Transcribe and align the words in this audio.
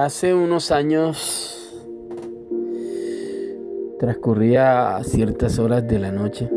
Hace 0.00 0.32
unos 0.32 0.72
años 0.72 1.78
transcurría 3.98 4.96
a 4.96 5.04
ciertas 5.04 5.58
horas 5.58 5.86
de 5.86 5.98
la 5.98 6.10
noche 6.10 6.48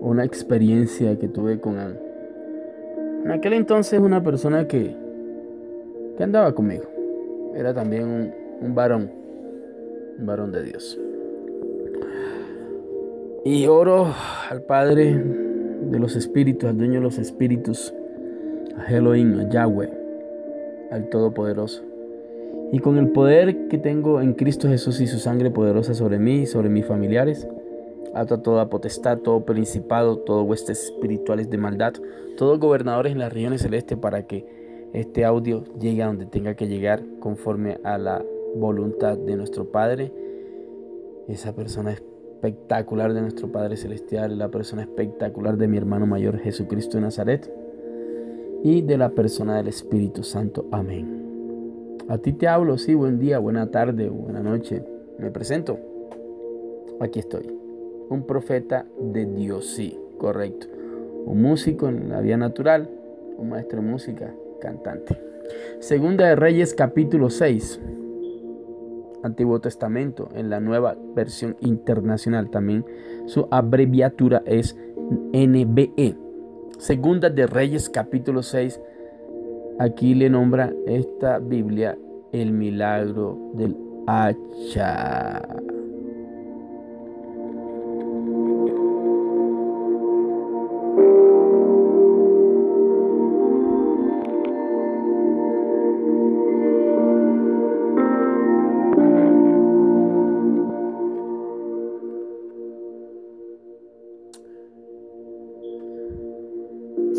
una 0.00 0.22
experiencia 0.22 1.18
que 1.18 1.26
tuve 1.26 1.58
con 1.58 1.76
en 1.80 3.32
aquel 3.32 3.54
entonces 3.54 3.98
una 3.98 4.22
persona 4.22 4.68
que, 4.68 4.94
que 6.16 6.22
andaba 6.22 6.54
conmigo. 6.54 6.84
Era 7.56 7.74
también 7.74 8.04
un, 8.04 8.32
un 8.60 8.76
varón, 8.76 9.10
un 10.16 10.24
varón 10.24 10.52
de 10.52 10.62
Dios. 10.62 11.00
Y 13.44 13.66
oro 13.66 14.14
al 14.48 14.62
Padre 14.62 15.20
de 15.90 15.98
los 15.98 16.14
Espíritus, 16.14 16.70
al 16.70 16.78
Dueño 16.78 16.94
de 16.94 17.00
los 17.00 17.18
Espíritus, 17.18 17.92
a 18.78 18.94
Elohim, 18.94 19.36
a 19.40 19.48
Yahweh, 19.48 19.90
al 20.92 21.08
Todopoderoso 21.08 21.95
y 22.72 22.78
con 22.80 22.98
el 22.98 23.10
poder 23.10 23.68
que 23.68 23.78
tengo 23.78 24.20
en 24.20 24.34
Cristo 24.34 24.68
Jesús 24.68 25.00
y 25.00 25.06
su 25.06 25.18
sangre 25.18 25.50
poderosa 25.50 25.94
sobre 25.94 26.18
mí 26.18 26.42
y 26.42 26.46
sobre 26.46 26.68
mis 26.68 26.86
familiares, 26.86 27.46
ato 28.14 28.40
toda 28.40 28.68
potestad, 28.68 29.18
todo 29.18 29.44
principado, 29.44 30.18
todo 30.18 30.42
huestes 30.42 30.84
espirituales 30.84 31.50
de 31.50 31.58
maldad, 31.58 31.94
todos 32.36 32.58
gobernadores 32.58 33.12
en 33.12 33.18
las 33.18 33.32
regiones 33.32 33.62
celestes 33.62 33.98
para 33.98 34.26
que 34.26 34.44
este 34.92 35.24
audio 35.24 35.64
llegue 35.78 36.02
a 36.02 36.06
donde 36.06 36.26
tenga 36.26 36.54
que 36.54 36.68
llegar 36.68 37.02
conforme 37.20 37.78
a 37.84 37.98
la 37.98 38.24
voluntad 38.56 39.16
de 39.18 39.36
nuestro 39.36 39.66
Padre. 39.66 40.12
Esa 41.28 41.54
persona 41.54 41.92
espectacular 41.92 43.12
de 43.12 43.20
nuestro 43.20 43.50
Padre 43.50 43.76
Celestial, 43.76 44.38
la 44.38 44.48
persona 44.48 44.82
espectacular 44.82 45.56
de 45.56 45.68
mi 45.68 45.76
hermano 45.76 46.06
mayor 46.06 46.38
Jesucristo 46.38 46.96
de 46.96 47.02
Nazaret 47.02 47.52
y 48.62 48.82
de 48.82 48.96
la 48.96 49.10
persona 49.10 49.56
del 49.56 49.68
Espíritu 49.68 50.22
Santo. 50.22 50.66
Amén. 50.70 51.15
A 52.08 52.18
ti 52.18 52.32
te 52.32 52.46
hablo, 52.46 52.78
sí, 52.78 52.94
buen 52.94 53.18
día, 53.18 53.40
buena 53.40 53.72
tarde, 53.72 54.08
buena 54.08 54.40
noche. 54.40 54.84
Me 55.18 55.32
presento. 55.32 55.76
Aquí 57.00 57.18
estoy. 57.18 57.50
Un 58.08 58.22
profeta 58.28 58.86
de 59.00 59.26
Dios, 59.26 59.66
sí, 59.66 59.98
correcto. 60.16 60.68
Un 61.24 61.42
músico 61.42 61.88
en 61.88 62.08
la 62.08 62.20
vía 62.20 62.36
natural, 62.36 62.88
un 63.36 63.48
maestro 63.48 63.82
de 63.82 63.88
música, 63.88 64.32
cantante. 64.60 65.20
Segunda 65.80 66.28
de 66.28 66.36
Reyes 66.36 66.74
capítulo 66.74 67.28
6. 67.28 67.80
Antiguo 69.24 69.60
Testamento 69.60 70.28
en 70.36 70.48
la 70.48 70.60
nueva 70.60 70.96
versión 71.16 71.56
internacional 71.60 72.50
también. 72.50 72.84
Su 73.26 73.48
abreviatura 73.50 74.44
es 74.46 74.76
NBE. 75.32 76.16
Segunda 76.78 77.30
de 77.30 77.48
Reyes 77.48 77.90
capítulo 77.90 78.44
6 78.44 78.80
Aquí 79.78 80.14
le 80.14 80.30
nombra 80.30 80.72
esta 80.86 81.38
Biblia 81.38 81.98
el 82.32 82.50
milagro 82.50 83.38
del 83.54 83.76
hacha. 84.06 85.42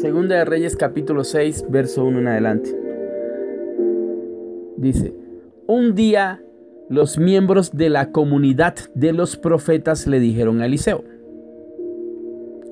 Segunda 0.01 0.35
de 0.35 0.45
Reyes 0.45 0.75
capítulo 0.75 1.23
6, 1.23 1.65
verso 1.69 2.05
1 2.05 2.19
en 2.19 2.27
adelante. 2.27 2.69
Dice, 4.77 5.15
un 5.65 5.95
día 5.95 6.43
los 6.87 7.17
miembros 7.17 7.75
de 7.75 7.89
la 7.89 8.11
comunidad 8.11 8.75
de 8.93 9.11
los 9.11 9.37
profetas 9.37 10.05
le 10.05 10.19
dijeron 10.19 10.61
a 10.61 10.67
Eliseo. 10.67 11.03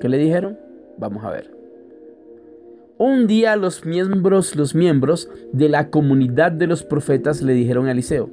¿Qué 0.00 0.08
le 0.08 0.18
dijeron? 0.18 0.56
Vamos 0.98 1.24
a 1.24 1.30
ver. 1.30 1.52
Un 2.96 3.26
día 3.26 3.56
los 3.56 3.84
miembros, 3.84 4.54
los 4.54 4.76
miembros 4.76 5.28
de 5.52 5.68
la 5.68 5.90
comunidad 5.90 6.52
de 6.52 6.68
los 6.68 6.84
profetas 6.84 7.42
le 7.42 7.54
dijeron 7.54 7.88
a 7.88 7.90
Eliseo. 7.90 8.30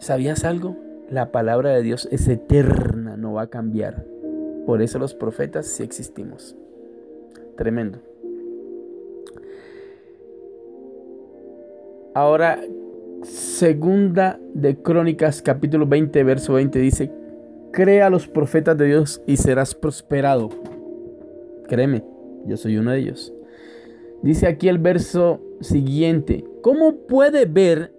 ¿Sabías 0.00 0.42
algo? 0.44 0.76
La 1.08 1.30
palabra 1.30 1.70
de 1.70 1.82
Dios 1.82 2.08
es 2.10 2.26
eterna, 2.26 3.16
no 3.16 3.34
va 3.34 3.42
a 3.42 3.46
cambiar. 3.46 4.06
Por 4.66 4.82
eso 4.82 4.98
los 4.98 5.14
profetas 5.14 5.66
sí 5.66 5.82
existimos. 5.82 6.56
Tremendo. 7.56 7.98
Ahora, 12.14 12.60
segunda 13.22 14.38
de 14.54 14.76
Crónicas, 14.76 15.40
capítulo 15.40 15.86
20, 15.86 16.22
verso 16.24 16.54
20, 16.54 16.78
dice, 16.78 17.10
crea 17.72 18.06
a 18.06 18.10
los 18.10 18.28
profetas 18.28 18.76
de 18.76 18.86
Dios 18.86 19.22
y 19.26 19.36
serás 19.38 19.74
prosperado. 19.74 20.50
Créeme, 21.68 22.04
yo 22.46 22.56
soy 22.56 22.76
uno 22.76 22.90
de 22.90 22.98
ellos. 22.98 23.32
Dice 24.22 24.46
aquí 24.46 24.68
el 24.68 24.78
verso 24.78 25.40
siguiente, 25.60 26.44
¿cómo 26.60 27.06
puede 27.06 27.46
ver 27.46 27.92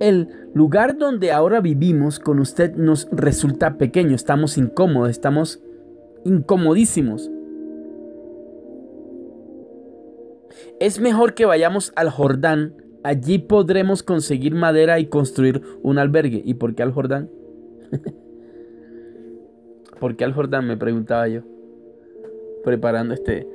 el 0.00 0.28
lugar 0.54 0.96
donde 0.98 1.32
ahora 1.32 1.60
vivimos 1.60 2.18
con 2.18 2.38
usted 2.40 2.74
nos 2.74 3.08
resulta 3.10 3.76
pequeño, 3.78 4.14
estamos 4.14 4.58
incómodos, 4.58 5.10
estamos 5.10 5.62
incomodísimos. 6.24 7.30
Es 10.80 11.00
mejor 11.00 11.34
que 11.34 11.46
vayamos 11.46 11.92
al 11.96 12.10
Jordán, 12.10 12.74
allí 13.02 13.38
podremos 13.38 14.02
conseguir 14.02 14.54
madera 14.54 14.98
y 14.98 15.06
construir 15.06 15.62
un 15.82 15.98
albergue. 15.98 16.42
¿Y 16.44 16.54
por 16.54 16.74
qué 16.74 16.82
al 16.82 16.92
Jordán? 16.92 17.30
¿Por 20.00 20.16
qué 20.16 20.24
al 20.24 20.32
Jordán? 20.32 20.66
Me 20.66 20.76
preguntaba 20.76 21.28
yo, 21.28 21.42
preparando 22.64 23.14
este, 23.14 23.46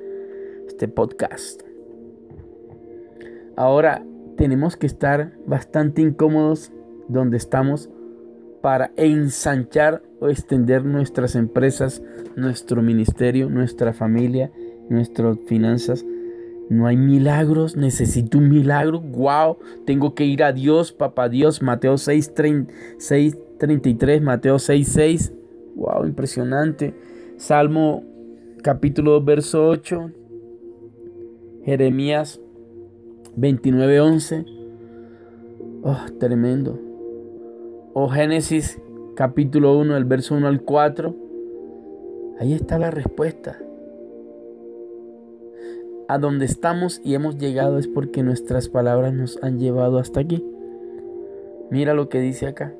este 0.67 0.87
podcast. 0.87 1.61
Ahora, 3.55 4.05
tenemos 4.39 4.77
que 4.77 4.87
estar 4.87 5.33
bastante 5.45 6.01
incómodos 6.01 6.71
donde 7.09 7.35
estamos 7.35 7.89
para 8.61 8.89
ensanchar 8.95 10.01
o 10.21 10.29
extender 10.29 10.85
nuestras 10.85 11.35
empresas, 11.35 12.01
nuestro 12.37 12.81
ministerio, 12.81 13.49
nuestra 13.49 13.91
familia, 13.91 14.49
nuestras 14.89 15.37
finanzas. 15.45 16.05
No 16.69 16.87
hay 16.87 16.95
milagros, 16.95 17.75
necesito 17.75 18.37
un 18.37 18.47
milagro. 18.47 19.01
Wow, 19.01 19.57
tengo 19.85 20.15
que 20.15 20.23
ir 20.23 20.41
a 20.41 20.53
Dios, 20.53 20.93
papá 20.93 21.27
Dios. 21.27 21.61
Mateo 21.61 21.97
6, 21.97 22.33
33, 22.33 24.21
Mateo 24.21 24.57
6, 24.57 24.87
6. 24.87 25.33
Wow, 25.75 26.05
impresionante. 26.05 26.93
Salmo 27.35 28.05
capítulo 28.63 29.11
2, 29.19 29.25
verso 29.25 29.67
8. 29.67 30.11
Jeremías 31.65 32.39
29:11. 33.39 34.45
Oh, 35.83 35.97
tremendo. 36.19 36.77
O 37.93 38.03
oh, 38.03 38.09
Génesis 38.09 38.81
capítulo 39.15 39.77
1, 39.77 39.95
el 39.95 40.05
verso 40.05 40.35
1 40.35 40.47
al 40.47 40.61
4. 40.61 41.15
Ahí 42.39 42.53
está 42.53 42.77
la 42.79 42.91
respuesta. 42.91 43.57
A 46.09 46.17
donde 46.17 46.45
estamos 46.45 47.01
y 47.03 47.13
hemos 47.13 47.37
llegado 47.37 47.77
es 47.77 47.87
porque 47.87 48.23
nuestras 48.23 48.67
palabras 48.67 49.13
nos 49.13 49.41
han 49.41 49.59
llevado 49.59 49.99
hasta 49.99 50.19
aquí. 50.19 50.43
Mira 51.69 51.93
lo 51.93 52.09
que 52.09 52.19
dice 52.19 52.47
acá. 52.47 52.73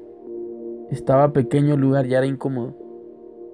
Estaba 0.89 1.31
pequeño 1.31 1.75
el 1.75 1.81
lugar, 1.81 2.07
ya 2.07 2.17
era 2.17 2.27
incómodo. 2.27 2.75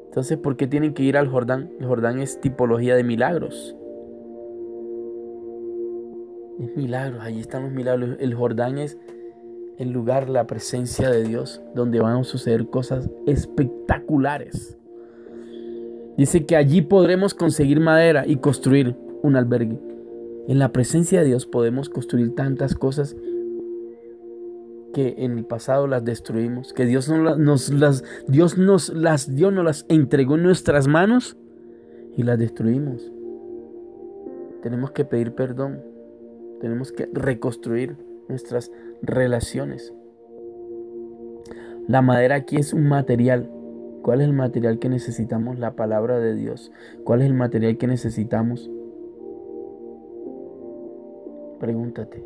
Entonces, 0.06 0.38
¿por 0.38 0.56
qué 0.56 0.66
tienen 0.68 0.94
que 0.94 1.04
ir 1.04 1.18
al 1.18 1.28
Jordán? 1.28 1.69
El 1.80 1.88
Jordán 1.88 2.19
es 2.19 2.40
tipología 2.40 2.96
de 2.96 3.04
milagros. 3.04 3.75
Es 6.60 6.75
milagros, 6.75 7.22
allí 7.22 7.40
están 7.40 7.63
los 7.63 7.72
milagros. 7.72 8.18
El 8.19 8.34
Jordán 8.34 8.78
es 8.78 8.98
el 9.78 9.92
lugar, 9.92 10.30
la 10.30 10.48
presencia 10.48 11.10
de 11.10 11.24
Dios, 11.24 11.62
donde 11.74 12.00
van 12.00 12.18
a 12.18 12.24
suceder 12.24 12.68
cosas 12.68 13.10
espectaculares. 13.25 14.78
Dice 16.18 16.46
que 16.46 16.56
allí 16.56 16.81
podremos 16.81 17.34
conseguir 17.34 17.81
madera 17.81 18.25
y 18.25 18.38
construir 18.38 18.96
un 19.22 19.36
albergue. 19.36 19.78
En 20.48 20.60
la 20.60 20.72
presencia 20.72 21.19
de 21.19 21.28
Dios 21.28 21.46
podemos 21.46 21.90
construir 21.90 22.36
tantas 22.36 22.75
cosas 22.75 23.16
que 24.94 25.16
en 25.18 25.38
el 25.38 25.46
pasado 25.46 25.88
las 25.88 26.06
destruimos, 26.06 26.72
que 26.72 26.86
Dios 26.86 27.10
nos 27.10 27.69
las, 27.69 28.04
Dios 28.28 28.57
nos 28.57 28.90
las 28.94 29.36
dio, 29.36 29.52
nos 29.52 29.66
las 29.66 29.86
entregó 29.90 30.36
en 30.36 30.44
nuestras 30.44 30.88
manos 30.88 31.36
y 32.16 32.24
las 32.24 32.40
destruimos. 32.40 33.12
Tenemos 34.62 34.92
que 34.92 35.04
pedir 35.04 35.34
perdón 35.34 35.94
tenemos 36.60 36.92
que 36.92 37.10
reconstruir 37.12 37.98
nuestras 38.28 38.72
relaciones. 39.02 39.94
La 41.88 42.02
madera 42.02 42.36
aquí 42.36 42.57
es 42.57 42.74
un 42.74 42.88
material. 42.88 43.50
¿Cuál 44.02 44.22
es 44.22 44.28
el 44.28 44.34
material 44.34 44.80
que 44.80 44.90
necesitamos? 44.90 45.60
La 45.60 45.75
palabra 45.75 46.19
de 46.19 46.36
Dios. 46.36 46.72
¿Cuál 47.04 47.22
es 47.22 47.28
el 47.28 47.34
material 47.34 47.78
que 47.78 47.88
necesitamos? 47.88 48.69
Pregúntate. 51.60 52.25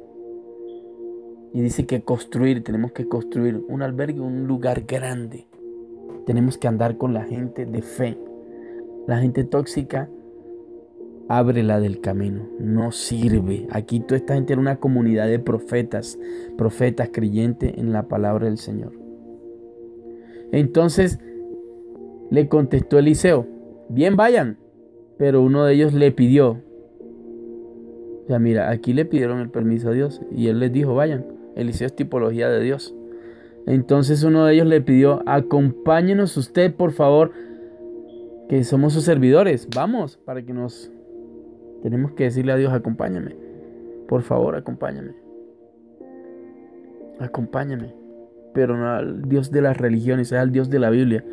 Y 1.54 1.62
dice 1.62 1.86
que 1.86 2.02
construir, 2.02 2.64
tenemos 2.64 2.92
que 2.92 3.08
construir 3.08 3.64
un 3.68 3.82
albergue, 3.82 4.20
un 4.22 4.48
lugar 4.48 4.84
grande. 4.88 5.48
Tenemos 6.26 6.58
que 6.58 6.68
andar 6.68 6.98
con 6.98 7.14
la 7.14 7.24
gente 7.24 7.66
de 7.66 7.82
fe. 7.82 8.18
La 9.08 9.20
gente 9.20 9.44
tóxica, 9.44 10.10
ábrela 11.30 11.80
del 11.80 12.02
camino. 12.02 12.50
No 12.60 12.92
sirve. 12.92 13.68
Aquí 13.72 14.04
esta 14.10 14.34
gente 14.34 14.54
era 14.54 14.62
una 14.62 14.80
comunidad 14.82 15.28
de 15.28 15.40
profetas, 15.40 16.20
profetas 16.58 17.10
creyentes 17.14 17.78
en 17.78 17.94
la 17.94 18.10
palabra 18.10 18.48
del 18.48 18.58
Señor. 18.58 18.92
Entonces 20.52 21.20
le 22.30 22.50
contestó 22.50 23.00
Eliseo, 23.00 23.48
bien 23.88 24.18
vayan, 24.18 24.58
pero 25.18 25.42
uno 25.42 25.64
de 25.64 25.76
ellos 25.76 25.94
le 25.94 26.12
pidió, 26.12 26.62
sea, 28.30 28.38
mira, 28.38 28.70
aquí 28.70 28.94
le 28.94 29.06
pidieron 29.06 29.40
el 29.40 29.50
permiso 29.50 29.90
a 29.90 29.92
Dios 29.92 30.22
y 30.32 30.48
él 30.48 30.60
les 30.60 30.72
dijo, 30.72 30.94
vayan, 30.94 31.26
Eliseo 31.56 31.88
es 31.88 31.96
tipología 31.96 32.48
de 32.48 32.62
Dios. 32.62 32.96
Entonces 33.66 34.24
uno 34.24 34.46
de 34.46 34.54
ellos 34.54 34.68
le 34.68 34.82
pidió, 34.82 35.24
acompáñenos 35.26 36.38
usted, 36.38 36.74
por 36.76 36.92
favor, 36.92 37.32
que 38.48 38.64
somos 38.64 38.94
sus 38.94 39.04
servidores, 39.04 39.68
vamos, 39.76 40.18
para 40.18 40.44
que 40.44 40.54
nos... 40.54 40.92
Tenemos 41.82 42.12
que 42.12 42.26
decirle 42.26 42.52
a 42.52 42.58
Dios, 42.58 42.74
acompáñame, 42.74 43.36
por 44.08 44.22
favor, 44.22 44.56
acompáñame. 44.56 45.14
Acompáñame 47.20 48.00
pero 48.54 48.78
no 48.78 48.90
al 48.90 49.22
Dios 49.24 49.52
de 49.52 49.62
las 49.62 49.78
religiones, 49.78 50.32
es 50.32 50.38
al 50.38 50.52
Dios 50.52 50.70
de 50.70 50.80
la 50.80 50.90
Biblia, 50.90 51.24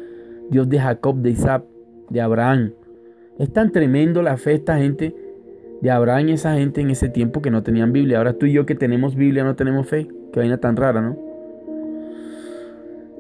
Dios 0.51 0.69
de 0.69 0.79
Jacob, 0.79 1.17
de 1.17 1.31
Isaac, 1.31 1.65
de 2.11 2.21
Abraham. 2.21 2.73
Es 3.39 3.53
tan 3.53 3.73
tremendo 3.73 4.23
la 4.23 4.37
fe 4.37 4.55
esta 4.55 4.79
gente, 4.79 5.15
de 5.81 5.91
Abraham 5.91 6.29
y 6.29 6.33
esa 6.33 6.55
gente 6.55 6.81
en 6.81 6.91
ese 6.91 7.09
tiempo 7.09 7.43
que 7.43 7.51
no 7.51 7.63
tenían 7.63 7.93
Biblia. 7.93 8.19
Ahora 8.19 8.33
tú 8.33 8.47
y 8.47 8.53
yo 8.53 8.65
que 8.65 8.75
tenemos 8.75 9.15
Biblia 9.15 9.45
no 9.45 9.57
tenemos 9.57 9.87
fe. 9.87 10.09
Qué 10.33 10.41
vaina 10.41 10.59
tan 10.59 10.77
rara, 10.77 11.03
¿no? 11.03 11.19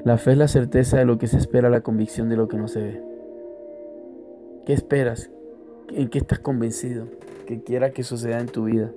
La 0.04 0.16
fe 0.16 0.32
es 0.32 0.38
la 0.38 0.48
certeza 0.48 0.98
de 0.98 1.04
lo 1.04 1.18
que 1.18 1.26
se 1.26 1.36
espera, 1.36 1.68
la 1.68 1.80
convicción 1.80 2.28
de 2.28 2.36
lo 2.36 2.48
que 2.48 2.56
no 2.56 2.68
se 2.68 2.80
ve. 2.80 3.02
¿Qué 4.64 4.72
esperas? 4.72 5.30
¿En 5.92 6.08
qué 6.08 6.18
estás 6.18 6.38
convencido? 6.38 7.06
Que 7.46 7.62
quiera 7.62 7.90
que 7.90 8.02
suceda 8.02 8.40
en 8.40 8.46
tu 8.46 8.64
vida. 8.64 8.90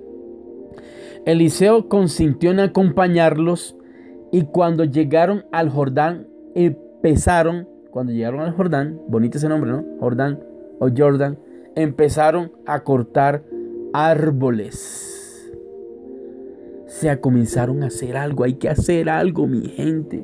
Eliseo 1.26 1.88
consintió 1.88 2.50
en 2.50 2.60
acompañarlos 2.60 3.76
y 4.32 4.42
cuando 4.42 4.84
llegaron 4.84 5.44
al 5.52 5.68
Jordán, 5.68 6.26
empezaron, 6.54 7.68
cuando 7.90 8.12
llegaron 8.12 8.40
al 8.40 8.52
Jordán, 8.52 9.00
bonito 9.08 9.38
ese 9.38 9.48
nombre, 9.48 9.70
¿no? 9.70 9.84
Jordán 9.98 10.40
o 10.78 10.88
Jordan, 10.96 11.38
empezaron 11.74 12.52
a 12.66 12.80
cortar 12.80 13.42
árboles. 13.92 15.50
O 16.86 16.90
sea, 16.90 17.20
comenzaron 17.20 17.82
a 17.82 17.86
hacer 17.86 18.16
algo. 18.16 18.44
Hay 18.44 18.54
que 18.54 18.68
hacer 18.68 19.08
algo, 19.08 19.46
mi 19.46 19.68
gente. 19.68 20.22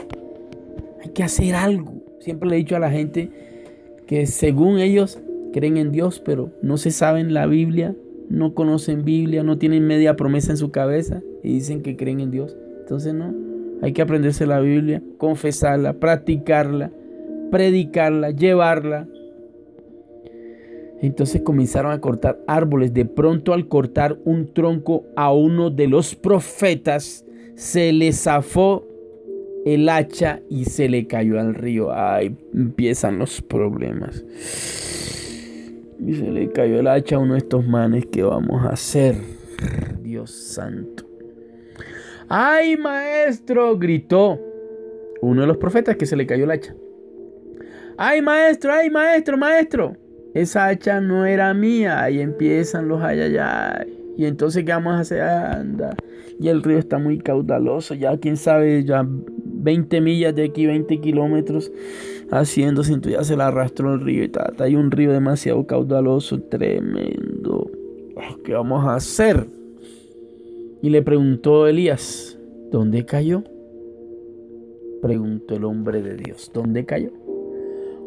Hay 1.03 1.11
que 1.11 1.23
hacer 1.23 1.55
algo. 1.55 1.95
Siempre 2.21 2.49
le 2.49 2.57
he 2.57 2.59
dicho 2.59 2.77
a 2.77 2.81
la 2.81 2.91
gente 2.91 3.31
que 4.07 4.27
según 4.27 4.79
ellos 4.79 5.21
creen 5.53 5.77
en 5.77 5.93
Dios, 5.93 6.21
pero 6.25 6.51
no 6.63 6.77
se 6.77 6.91
saben 6.91 7.35
la 7.35 7.47
Biblia, 7.47 7.95
no 8.29 8.55
conocen 8.55 9.05
Biblia, 9.05 9.43
no 9.43 9.59
tienen 9.59 9.87
media 9.87 10.17
promesa 10.17 10.53
en 10.53 10.57
su 10.57 10.71
cabeza 10.71 11.23
y 11.43 11.53
dicen 11.53 11.83
que 11.83 11.97
creen 11.97 12.21
en 12.21 12.31
Dios. 12.31 12.57
Entonces 12.81 13.15
no, 13.15 13.35
hay 13.83 13.93
que 13.93 14.03
aprenderse 14.03 14.47
la 14.47 14.61
Biblia, 14.61 15.03
confesarla, 15.19 15.95
practicarla, 15.95 16.91
predicarla, 17.51 18.31
llevarla. 18.31 19.07
Entonces 21.03 21.43
comenzaron 21.43 21.93
a 21.93 22.01
cortar 22.01 22.41
árboles. 22.47 22.95
De 22.95 23.05
pronto 23.05 23.53
al 23.53 23.69
cortar 23.69 24.19
un 24.25 24.53
tronco 24.53 25.05
a 25.15 25.33
uno 25.33 25.71
de 25.71 25.89
los 25.89 26.15
profetas, 26.15 27.25
se 27.55 27.93
le 27.93 28.13
zafó 28.13 28.87
el 29.67 29.89
hacha 29.89 30.41
y 30.49 30.65
se 30.67 30.89
le 30.89 31.07
cayó 31.07 31.39
al 31.41 31.55
río. 31.55 31.93
Ay, 31.93 32.37
empiezan 32.55 33.19
los 33.19 33.43
problemas. 33.43 34.25
Y 35.99 36.15
se 36.15 36.31
le 36.31 36.51
cayó 36.53 36.81
el 36.81 36.89
hacha 36.89 37.17
a 37.17 37.19
uno 37.19 37.35
de 37.35 37.39
estos 37.39 37.67
manes. 37.67 38.07
¿Qué 38.07 38.23
vamos 38.23 38.65
a 38.65 38.71
hacer? 38.71 39.17
Dios 40.03 40.31
santo. 40.31 41.05
¡Ay, 42.29 42.77
maestro! 42.77 43.79
gritó 43.79 44.41
uno 45.23 45.43
de 45.43 45.47
los 45.47 45.57
profetas 45.57 45.97
que 45.97 46.07
se 46.07 46.17
le 46.17 46.27
cayó 46.27 46.45
el 46.45 46.51
hacha. 46.51 46.75
¡Ay, 47.97 48.21
maestro! 48.21 48.73
¡Ay, 48.73 48.91
maestro! 48.91 49.37
¡Maestro! 49.37 49.97
Esa 50.35 50.67
hacha 50.67 51.01
no 51.01 51.25
era 51.25 51.55
mía. 51.55 52.03
Ahí 52.03 52.21
empiezan 52.21 52.89
los 52.89 53.03
ayayay. 53.03 54.15
Y 54.17 54.27
entonces, 54.27 54.65
¿qué 54.65 54.73
vamos 54.73 54.95
a 54.95 55.01
hacer? 55.01 55.23
Anda. 55.23 55.97
Y 56.39 56.49
el 56.49 56.63
río 56.63 56.79
está 56.79 56.99
muy 56.99 57.19
caudaloso. 57.19 57.95
Ya, 57.95 58.17
quién 58.19 58.37
sabe, 58.37 58.85
ya 58.85 59.07
20 59.67 60.01
millas 60.01 60.33
de 60.33 60.45
aquí, 60.45 60.65
20 60.65 61.01
kilómetros 61.01 61.73
haciéndose. 62.31 62.93
Entonces 62.93 63.19
ya 63.19 63.25
se 63.25 63.37
la 63.37 63.49
arrastró 63.49 63.95
el 63.95 64.01
río 64.01 64.23
y 64.23 64.29
tal. 64.29 64.55
Hay 64.61 64.77
un 64.77 64.93
río 64.93 65.13
demasiado 65.13 65.67
caudaloso, 65.67 66.41
tremendo. 66.41 67.69
¿Qué 68.45 68.55
vamos 68.55 68.87
a 68.87 68.95
hacer? 68.95 69.49
Y 70.83 70.91
le 70.91 71.03
preguntó 71.03 71.67
Elías, 71.67 72.39
¿dónde 72.71 73.05
cayó? 73.05 73.43
Preguntó 75.03 75.57
el 75.57 75.65
hombre 75.65 76.01
de 76.01 76.17
Dios, 76.17 76.53
¿dónde 76.55 76.85
cayó? 76.85 77.11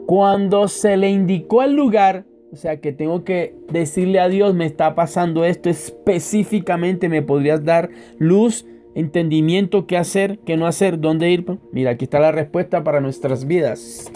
Cuando 0.06 0.68
se 0.70 0.96
le 0.96 1.10
indicó 1.10 1.62
el 1.62 1.76
lugar, 1.76 2.26
o 2.54 2.56
sea 2.56 2.80
que 2.80 2.94
tengo 2.94 3.25
que 3.25 3.54
decirle 3.70 4.20
a 4.20 4.30
Dios, 4.30 4.56
me 4.56 4.66
está 4.66 4.96
pasando 4.96 5.44
esto 5.44 5.70
específicamente, 5.70 7.10
me 7.10 7.22
podrías 7.22 7.63
dar 7.66 7.89
luz, 8.18 8.66
entendimiento, 9.00 9.88
qué 9.88 9.98
hacer, 9.98 10.39
qué 10.39 10.58
no 10.58 10.68
hacer, 10.68 11.00
dónde 11.00 11.32
ir. 11.32 11.46
Mira, 11.72 11.91
aquí 11.91 12.06
está 12.06 12.20
la 12.20 12.32
respuesta 12.32 12.84
para 12.84 13.01
nuestras 13.01 13.46
vidas. 13.46 14.12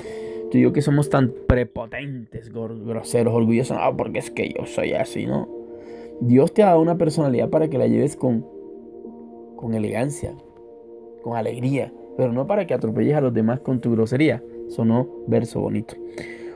Tú 0.51 0.57
y 0.57 0.71
que 0.71 0.81
somos 0.81 1.09
tan 1.09 1.33
prepotentes, 1.47 2.51
groseros, 2.51 3.33
orgullosos, 3.33 3.77
no, 3.77 3.97
porque 3.97 4.19
es 4.19 4.29
que 4.29 4.49
yo 4.49 4.65
soy 4.65 4.93
así, 4.93 5.25
¿no? 5.25 5.49
Dios 6.21 6.53
te 6.53 6.61
ha 6.61 6.67
dado 6.67 6.81
una 6.81 6.97
personalidad 6.97 7.49
para 7.49 7.69
que 7.69 7.79
la 7.79 7.87
lleves 7.87 8.15
con, 8.15 8.45
con 9.55 9.73
elegancia, 9.73 10.35
con 11.23 11.35
alegría, 11.35 11.91
pero 12.17 12.31
no 12.31 12.45
para 12.45 12.67
que 12.67 12.75
atropelles 12.75 13.15
a 13.15 13.21
los 13.21 13.33
demás 13.33 13.61
con 13.61 13.81
tu 13.81 13.91
grosería. 13.91 14.43
Sonó 14.69 15.07
verso 15.27 15.59
bonito. 15.59 15.95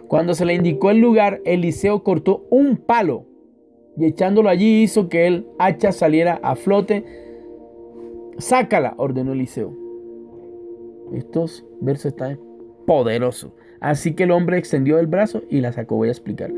Cuando 0.08 0.36
se 0.36 0.46
le 0.46 0.54
indicó 0.54 0.92
el 0.92 1.00
lugar, 1.00 1.42
Eliseo 1.44 2.04
cortó 2.04 2.46
un 2.50 2.78
palo 2.78 3.26
y 3.98 4.06
echándolo 4.06 4.50
allí 4.50 4.84
hizo 4.84 5.10
que 5.10 5.28
el 5.28 5.48
hacha 5.58 5.92
saliera 5.92 6.40
a 6.44 6.56
flote. 6.56 7.04
Sácala, 8.38 8.94
ordenó 8.98 9.34
Eliseo. 9.34 9.74
Estos 11.14 11.66
versos 11.82 12.08
están 12.08 12.40
poderosos. 12.86 13.52
Así 13.80 14.14
que 14.14 14.24
el 14.24 14.32
hombre 14.32 14.58
extendió 14.58 15.00
el 15.00 15.08
brazo 15.08 15.42
y 15.50 15.62
la 15.62 15.72
sacó. 15.72 15.96
Voy 15.96 16.10
a 16.10 16.12
explicar 16.12 16.52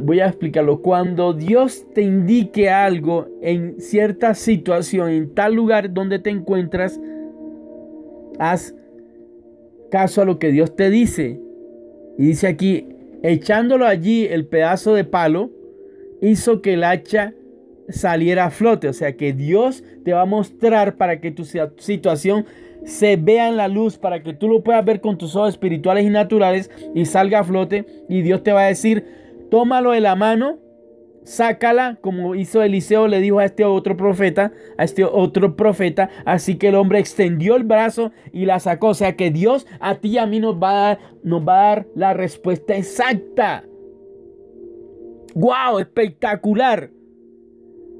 voy 0.00 0.20
a 0.20 0.26
explicarlo, 0.26 0.80
cuando 0.80 1.34
Dios 1.34 1.84
te 1.94 2.00
indique 2.00 2.70
algo 2.70 3.28
en 3.42 3.78
cierta 3.78 4.34
situación, 4.34 5.10
en 5.10 5.34
tal 5.34 5.54
lugar 5.54 5.92
donde 5.92 6.18
te 6.18 6.30
encuentras, 6.30 6.98
haz 8.38 8.74
caso 9.90 10.22
a 10.22 10.24
lo 10.24 10.38
que 10.38 10.50
Dios 10.50 10.74
te 10.76 10.88
dice. 10.88 11.40
Y 12.16 12.28
dice 12.28 12.46
aquí, 12.46 12.88
echándolo 13.22 13.86
allí 13.86 14.24
el 14.24 14.46
pedazo 14.46 14.94
de 14.94 15.04
palo, 15.04 15.50
hizo 16.22 16.62
que 16.62 16.74
el 16.74 16.84
hacha 16.84 17.34
saliera 17.90 18.46
a 18.46 18.50
flote. 18.50 18.88
O 18.88 18.92
sea 18.92 19.16
que 19.16 19.32
Dios 19.32 19.84
te 20.04 20.12
va 20.12 20.22
a 20.22 20.26
mostrar 20.26 20.96
para 20.96 21.20
que 21.20 21.30
tu 21.30 21.44
situación 21.44 22.46
se 22.84 23.16
vea 23.16 23.48
en 23.48 23.56
la 23.56 23.68
luz, 23.68 23.98
para 23.98 24.22
que 24.22 24.32
tú 24.32 24.48
lo 24.48 24.62
puedas 24.62 24.84
ver 24.84 25.00
con 25.00 25.18
tus 25.18 25.36
ojos 25.36 25.50
espirituales 25.50 26.04
y 26.04 26.10
naturales 26.10 26.70
y 26.94 27.04
salga 27.04 27.40
a 27.40 27.44
flote. 27.44 27.86
Y 28.08 28.22
Dios 28.22 28.42
te 28.42 28.52
va 28.52 28.62
a 28.62 28.68
decir, 28.68 29.04
tómalo 29.50 29.92
de 29.92 30.00
la 30.00 30.16
mano, 30.16 30.58
sácala, 31.24 31.98
como 32.00 32.34
hizo 32.34 32.62
Eliseo, 32.62 33.08
le 33.08 33.20
dijo 33.20 33.38
a 33.38 33.44
este 33.44 33.64
otro 33.64 33.96
profeta, 33.96 34.52
a 34.78 34.84
este 34.84 35.04
otro 35.04 35.56
profeta. 35.56 36.10
Así 36.24 36.56
que 36.56 36.68
el 36.68 36.74
hombre 36.74 36.98
extendió 36.98 37.56
el 37.56 37.64
brazo 37.64 38.12
y 38.32 38.46
la 38.46 38.60
sacó. 38.60 38.88
O 38.88 38.94
sea 38.94 39.16
que 39.16 39.30
Dios 39.30 39.66
a 39.80 39.96
ti 39.96 40.10
y 40.10 40.18
a 40.18 40.26
mí 40.26 40.40
nos 40.40 40.56
va 40.56 40.70
a 40.70 40.88
dar, 40.88 40.98
nos 41.22 41.46
va 41.46 41.60
a 41.60 41.68
dar 41.68 41.86
la 41.94 42.14
respuesta 42.14 42.76
exacta. 42.76 43.64
¡Wow! 45.34 45.78
Espectacular. 45.78 46.90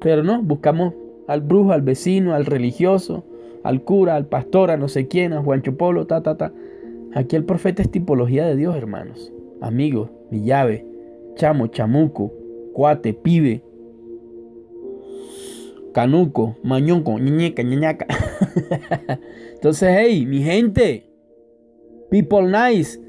Pero 0.01 0.23
no, 0.23 0.41
buscamos 0.41 0.93
al 1.27 1.41
brujo, 1.41 1.71
al 1.71 1.81
vecino, 1.81 2.33
al 2.33 2.45
religioso, 2.45 3.23
al 3.63 3.83
cura, 3.83 4.15
al 4.15 4.25
pastor, 4.25 4.71
a 4.71 4.77
no 4.77 4.87
sé 4.87 5.07
quién, 5.07 5.33
a 5.33 5.41
Juancho 5.41 5.77
Polo, 5.77 6.07
ta, 6.07 6.21
ta, 6.21 6.35
ta. 6.37 6.51
Aquí 7.13 7.35
el 7.35 7.45
profeta 7.45 7.81
es 7.81 7.91
tipología 7.91 8.45
de 8.45 8.55
Dios, 8.55 8.75
hermanos. 8.75 9.31
Amigos, 9.61 10.09
mi 10.29 10.43
llave 10.43 10.91
chamo, 11.35 11.67
chamuco, 11.67 12.31
cuate, 12.73 13.13
pibe, 13.13 13.63
canuco, 15.93 16.57
mañonco, 16.63 17.17
ñeñeca, 17.19 17.63
ñeñaca. 17.63 18.05
Entonces, 19.53 19.89
hey, 19.97 20.25
mi 20.25 20.41
gente, 20.43 21.09
people 22.09 22.43
nice, 22.43 22.99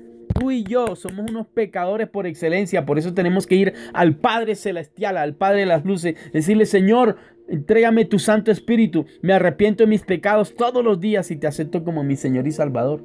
tú 0.42 0.50
y 0.50 0.64
yo 0.64 0.96
somos 0.96 1.30
unos 1.30 1.46
pecadores 1.46 2.08
por 2.08 2.26
excelencia, 2.26 2.84
por 2.84 2.99
eso 2.99 3.14
tenemos 3.14 3.46
que 3.46 3.54
ir 3.54 3.75
al 3.92 4.16
Padre 4.16 4.56
Celestial, 4.56 5.16
al 5.16 5.37
Padre 5.37 5.61
de 5.61 5.66
las 5.66 5.84
Luces, 5.84 6.16
decirle, 6.32 6.66
Señor, 6.66 7.16
entrégame 7.49 8.06
tu 8.06 8.18
Santo 8.18 8.50
Espíritu, 8.50 9.06
me 9.20 9.34
arrepiento 9.34 9.84
de 9.84 9.88
mis 9.88 10.02
pecados 10.02 10.56
todos 10.56 10.84
los 10.84 10.99
días 10.99 11.30
y 11.30 11.37
te 11.37 11.46
acepto 11.46 11.84
como 11.84 12.02
mi 12.02 12.16
Señor 12.16 12.49
y 12.49 12.50
Salvador. 12.50 13.04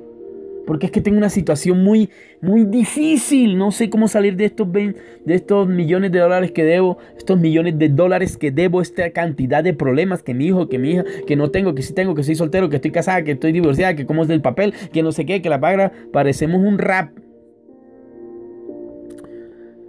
Porque 0.65 0.87
es 0.87 0.91
que 0.91 0.99
tengo 0.99 1.17
una 1.17 1.29
situación 1.29 1.81
muy, 1.81 2.09
muy 2.41 2.65
difícil. 2.65 3.57
No 3.57 3.71
sé 3.71 3.89
cómo 3.89 4.09
salir 4.09 4.35
de 4.35 4.43
estos, 4.43 4.69
de 4.73 4.95
estos 5.27 5.65
millones 5.65 6.11
de 6.11 6.19
dólares 6.19 6.51
que 6.51 6.65
debo, 6.65 6.97
estos 7.17 7.39
millones 7.39 7.79
de 7.79 7.87
dólares 7.87 8.35
que 8.35 8.51
debo, 8.51 8.81
esta 8.81 9.11
cantidad 9.11 9.63
de 9.63 9.73
problemas 9.73 10.23
que 10.23 10.33
mi 10.33 10.47
hijo, 10.47 10.67
que 10.67 10.77
mi 10.77 10.91
hija, 10.91 11.05
que 11.25 11.37
no 11.37 11.51
tengo, 11.51 11.73
que 11.73 11.83
sí 11.83 11.93
tengo, 11.93 12.15
que 12.15 12.23
soy 12.23 12.35
soltero, 12.35 12.69
que 12.69 12.77
estoy 12.77 12.91
casada, 12.91 13.23
que 13.23 13.31
estoy 13.31 13.53
divorciada, 13.53 13.95
que 13.95 14.05
como 14.05 14.23
es 14.23 14.27
del 14.27 14.41
papel, 14.41 14.73
que 14.91 15.03
no 15.03 15.13
sé 15.13 15.25
qué, 15.25 15.41
que 15.41 15.47
la 15.47 15.61
paga. 15.61 15.93
Parecemos 16.11 16.61
un 16.61 16.79
rap. 16.79 17.11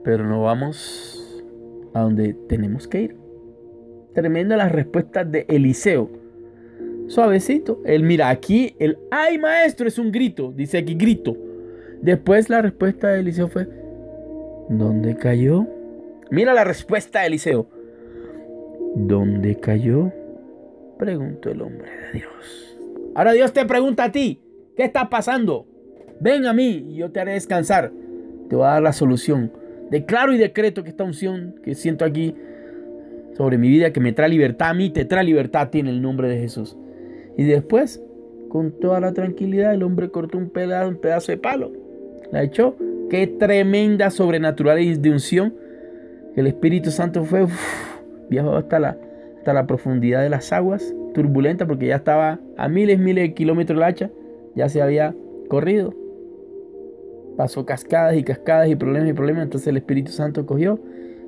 Pero 0.05 0.25
no 0.25 0.43
vamos 0.43 1.45
a 1.95 2.01
donde 2.01 2.35
tenemos 2.49 2.87
que 2.89 3.03
ir. 3.03 3.17
Tremenda 4.15 4.57
las 4.57 4.73
respuestas 4.73 5.31
de 5.31 5.47
Eliseo 5.49 6.11
suavecito. 7.09 7.81
Él 7.85 8.05
mira 8.05 8.29
aquí, 8.29 8.77
el 8.79 8.99
ay 9.11 9.39
maestro 9.39 9.89
es 9.89 9.99
un 9.99 10.13
grito, 10.13 10.53
dice 10.55 10.79
aquí 10.79 10.95
grito. 10.95 11.37
Después 12.01 12.49
la 12.49 12.63
respuesta 12.63 13.09
de 13.09 13.21
Eliseo 13.21 13.49
fue, 13.49 13.69
¿dónde 14.69 15.17
cayó? 15.17 15.67
Mira 16.31 16.55
la 16.55 16.65
respuesta 16.65 17.21
de 17.21 17.27
Eliseo. 17.27 17.69
¿Dónde 18.95 19.57
cayó? 19.57 20.13
Preguntó 20.99 21.51
el 21.51 21.63
hombre 21.63 21.91
de 21.91 22.19
Dios. 22.19 22.79
Ahora 23.15 23.33
Dios 23.33 23.53
te 23.53 23.65
pregunta 23.65 24.05
a 24.05 24.13
ti, 24.13 24.41
¿qué 24.77 24.85
está 24.85 25.09
pasando? 25.09 25.67
Ven 26.21 26.47
a 26.47 26.53
mí 26.53 26.87
y 26.91 26.97
yo 26.97 27.11
te 27.11 27.21
haré 27.21 27.33
descansar. 27.33 27.93
Te 28.49 28.57
voy 28.57 28.65
a 28.65 28.71
dar 28.71 28.83
la 28.83 28.93
solución. 28.93 29.53
Declaro 29.91 30.33
y 30.33 30.39
decreto 30.39 30.83
que 30.83 30.91
esta 30.91 31.05
unción 31.05 31.55
que 31.63 31.75
siento 31.75 32.05
aquí 32.05 32.35
sobre 33.37 33.57
mi 33.57 33.69
vida, 33.69 33.93
que 33.93 34.01
me 34.01 34.13
trae 34.13 34.29
libertad 34.29 34.71
a 34.71 34.75
mí, 34.75 34.91
te 34.91 35.05
trae 35.05 35.25
libertad 35.25 35.63
a 35.63 35.71
ti 35.71 35.79
en 35.79 35.87
el 35.87 36.03
nombre 36.03 36.29
de 36.29 36.39
Jesús. 36.39 36.77
Y 37.37 37.45
después, 37.45 38.03
con 38.49 38.73
toda 38.73 39.01
la 39.01 39.13
tranquilidad, 39.13 39.73
el 39.73 39.83
hombre 39.83 40.11
cortó 40.11 40.39
un 40.39 40.51
pedazo, 40.51 41.33
de 41.33 41.39
palo. 41.39 41.73
La 42.33 42.43
echó. 42.43 42.77
Qué 43.09 43.27
tremenda 43.27 44.11
sobrenatural 44.11 45.01
de 45.01 45.11
unción. 45.11 45.55
El 46.37 46.47
Espíritu 46.47 46.91
Santo 46.91 47.25
fue, 47.25 47.47
viajó 48.29 48.57
hasta 48.57 48.79
la, 48.79 48.99
hasta 49.39 49.53
la 49.53 49.67
profundidad 49.67 50.21
de 50.23 50.29
las 50.29 50.53
aguas, 50.53 50.95
turbulenta, 51.15 51.67
porque 51.67 51.87
ya 51.87 51.97
estaba 51.97 52.39
a 52.57 52.69
miles, 52.69 52.99
miles 52.99 53.29
de 53.29 53.35
kilómetros 53.35 53.79
el 53.79 53.83
hacha, 53.85 54.11
ya 54.55 54.69
se 54.69 54.83
había 54.83 55.15
corrido. 55.49 55.95
Pasó 57.39 57.65
cascadas 57.65 58.17
y 58.17 58.25
cascadas 58.25 58.69
y 58.69 58.75
problemas 58.75 59.11
y 59.11 59.13
problemas. 59.13 59.45
Entonces 59.45 59.69
el 59.69 59.77
Espíritu 59.77 60.11
Santo 60.11 60.45
cogió, 60.45 60.81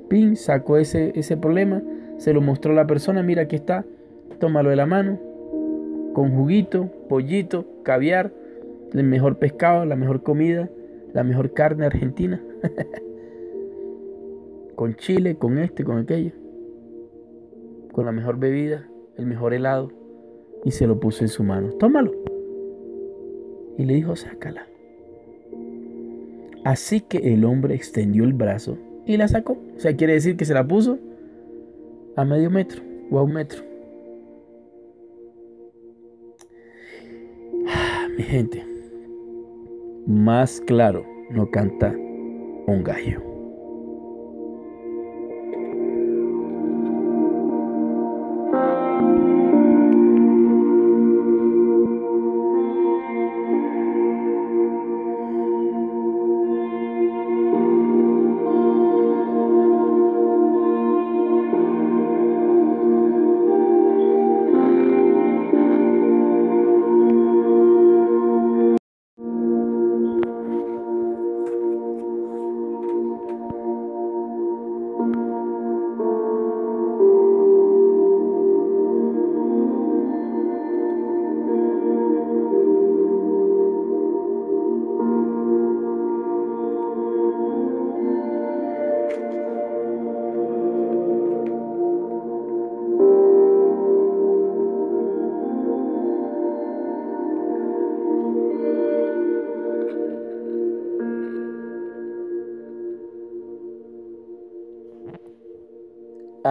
pin, 0.09 0.35
sacó 0.35 0.75
ese, 0.75 1.13
ese 1.15 1.37
problema, 1.37 1.81
se 2.17 2.33
lo 2.33 2.41
mostró 2.41 2.73
a 2.73 2.75
la 2.75 2.85
persona, 2.85 3.23
mira 3.23 3.43
aquí 3.43 3.55
está, 3.55 3.85
tómalo 4.37 4.71
de 4.71 4.75
la 4.75 4.85
mano, 4.85 5.17
con 6.13 6.35
juguito, 6.35 6.91
pollito, 7.07 7.65
caviar, 7.83 8.33
el 8.91 9.05
mejor 9.05 9.37
pescado, 9.37 9.85
la 9.85 9.95
mejor 9.95 10.21
comida, 10.21 10.69
la 11.13 11.23
mejor 11.23 11.53
carne 11.53 11.85
argentina. 11.85 12.43
con 14.75 14.95
chile, 14.95 15.37
con 15.37 15.59
este, 15.59 15.85
con 15.85 15.97
aquello. 15.97 16.33
Con 17.93 18.05
la 18.05 18.11
mejor 18.11 18.37
bebida, 18.37 18.85
el 19.15 19.27
mejor 19.27 19.53
helado. 19.53 19.93
Y 20.65 20.71
se 20.71 20.87
lo 20.87 20.99
puso 20.99 21.23
en 21.23 21.29
su 21.29 21.45
mano. 21.45 21.69
Tómalo. 21.79 22.11
Y 23.77 23.85
le 23.85 23.93
dijo, 23.93 24.17
sácala. 24.17 24.67
Así 26.63 27.01
que 27.01 27.33
el 27.33 27.43
hombre 27.45 27.75
extendió 27.75 28.23
el 28.23 28.33
brazo 28.33 28.77
y 29.05 29.17
la 29.17 29.27
sacó. 29.27 29.57
O 29.75 29.79
sea, 29.79 29.95
quiere 29.95 30.13
decir 30.13 30.37
que 30.37 30.45
se 30.45 30.53
la 30.53 30.67
puso 30.67 30.99
a 32.15 32.25
medio 32.25 32.49
metro 32.49 32.81
o 33.09 33.19
a 33.19 33.23
un 33.23 33.33
metro. 33.33 33.63
mi 38.17 38.23
gente, 38.23 38.65
más 40.05 40.61
claro 40.61 41.05
no 41.29 41.49
canta 41.49 41.95
un 42.67 42.83
gallo. 42.83 43.30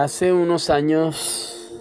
Hace 0.01 0.33
unos 0.33 0.71
años 0.71 1.71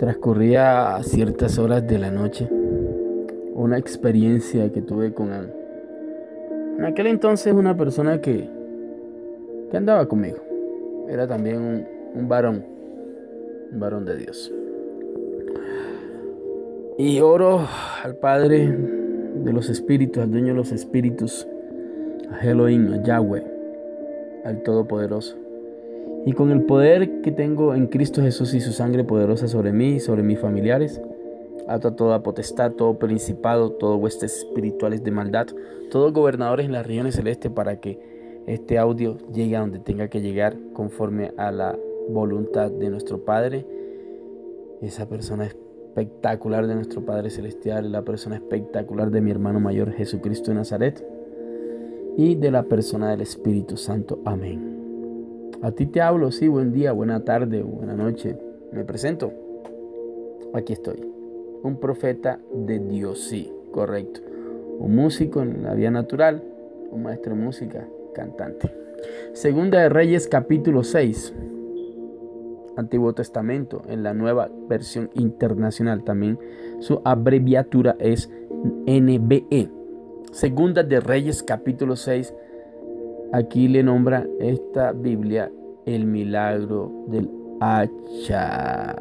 transcurría 0.00 0.96
a 0.96 1.02
ciertas 1.04 1.60
horas 1.60 1.86
de 1.86 1.96
la 1.96 2.10
noche 2.10 2.48
una 3.54 3.78
experiencia 3.78 4.72
que 4.72 4.82
tuve 4.82 5.14
con 5.14 5.32
él. 5.32 5.52
En 6.76 6.86
aquel 6.86 7.06
entonces 7.06 7.52
una 7.52 7.76
persona 7.76 8.20
que, 8.20 8.50
que 9.70 9.76
andaba 9.76 10.08
conmigo. 10.08 10.38
Era 11.08 11.28
también 11.28 11.58
un, 11.58 11.86
un 12.16 12.28
varón, 12.28 12.66
un 13.70 13.78
varón 13.78 14.04
de 14.04 14.16
Dios. 14.16 14.52
Y 16.98 17.20
oro 17.20 17.64
al 18.02 18.16
Padre 18.16 18.76
de 19.36 19.52
los 19.52 19.70
Espíritus, 19.70 20.20
al 20.20 20.32
dueño 20.32 20.48
de 20.48 20.54
los 20.54 20.72
Espíritus, 20.72 21.46
a 22.28 22.44
Elohim, 22.44 22.92
a 22.92 23.02
Yahweh, 23.04 23.44
al 24.44 24.64
Todopoderoso 24.64 25.41
y 26.24 26.32
con 26.32 26.50
el 26.50 26.62
poder 26.64 27.20
que 27.22 27.32
tengo 27.32 27.74
en 27.74 27.86
Cristo 27.86 28.22
Jesús 28.22 28.54
y 28.54 28.60
su 28.60 28.72
sangre 28.72 29.04
poderosa 29.04 29.48
sobre 29.48 29.72
mí 29.72 29.94
y 29.94 30.00
sobre 30.00 30.22
mis 30.22 30.38
familiares, 30.38 31.00
ato 31.68 31.94
toda 31.94 32.22
potestad, 32.22 32.72
todo 32.72 32.98
principado, 32.98 33.72
todo 33.72 33.96
huestes 33.96 34.38
espirituales 34.38 35.02
de 35.02 35.10
maldad, 35.10 35.48
todos 35.90 36.12
gobernadores 36.12 36.66
en 36.66 36.72
las 36.72 36.86
regiones 36.86 37.16
celestes 37.16 37.50
para 37.50 37.80
que 37.80 37.98
este 38.46 38.78
audio 38.78 39.18
llegue 39.32 39.56
a 39.56 39.60
donde 39.60 39.78
tenga 39.78 40.08
que 40.08 40.20
llegar 40.20 40.56
conforme 40.72 41.32
a 41.36 41.50
la 41.50 41.78
voluntad 42.08 42.70
de 42.70 42.90
nuestro 42.90 43.24
Padre. 43.24 43.66
Esa 44.80 45.08
persona 45.08 45.46
espectacular 45.46 46.66
de 46.66 46.74
nuestro 46.74 47.04
Padre 47.04 47.30
Celestial, 47.30 47.92
la 47.92 48.02
persona 48.02 48.36
espectacular 48.36 49.10
de 49.10 49.20
mi 49.20 49.30
hermano 49.30 49.60
mayor 49.60 49.92
Jesucristo 49.92 50.50
de 50.50 50.56
Nazaret 50.56 51.06
y 52.16 52.34
de 52.34 52.50
la 52.50 52.64
persona 52.64 53.10
del 53.10 53.20
Espíritu 53.20 53.76
Santo. 53.76 54.18
Amén. 54.24 54.71
A 55.62 55.70
ti 55.70 55.86
te 55.86 56.00
hablo, 56.00 56.32
sí, 56.32 56.48
buen 56.48 56.72
día, 56.72 56.90
buena 56.90 57.24
tarde, 57.24 57.62
buena 57.62 57.94
noche. 57.94 58.36
Me 58.72 58.82
presento. 58.84 59.32
Aquí 60.54 60.72
estoy. 60.72 61.08
Un 61.62 61.78
profeta 61.78 62.40
de 62.52 62.80
Dios, 62.80 63.20
sí, 63.20 63.52
correcto. 63.70 64.20
Un 64.80 64.96
músico 64.96 65.40
en 65.40 65.62
la 65.62 65.74
vía 65.74 65.92
natural, 65.92 66.42
un 66.90 67.04
maestro 67.04 67.36
de 67.36 67.40
música, 67.40 67.86
cantante. 68.12 68.74
Segunda 69.34 69.80
de 69.80 69.88
Reyes 69.88 70.26
capítulo 70.26 70.82
6. 70.82 71.32
Antiguo 72.76 73.12
Testamento, 73.12 73.82
en 73.88 74.02
la 74.02 74.14
nueva 74.14 74.50
versión 74.68 75.10
internacional 75.14 76.02
también. 76.02 76.40
Su 76.80 77.02
abreviatura 77.04 77.94
es 78.00 78.28
NBE. 78.86 79.70
Segunda 80.32 80.82
de 80.82 80.98
Reyes 80.98 81.44
capítulo 81.44 81.94
6 81.94 82.34
Aquí 83.32 83.66
le 83.66 83.82
nombra 83.82 84.26
esta 84.40 84.92
Biblia 84.92 85.50
el 85.86 86.04
milagro 86.04 87.06
del 87.08 87.30
hacha. 87.60 88.94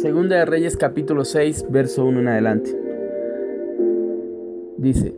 Segunda 0.00 0.36
de 0.36 0.46
Reyes 0.46 0.78
capítulo 0.78 1.26
6, 1.26 1.66
verso 1.68 2.06
1 2.06 2.20
en 2.20 2.28
adelante. 2.28 2.74
Dice, 4.78 5.14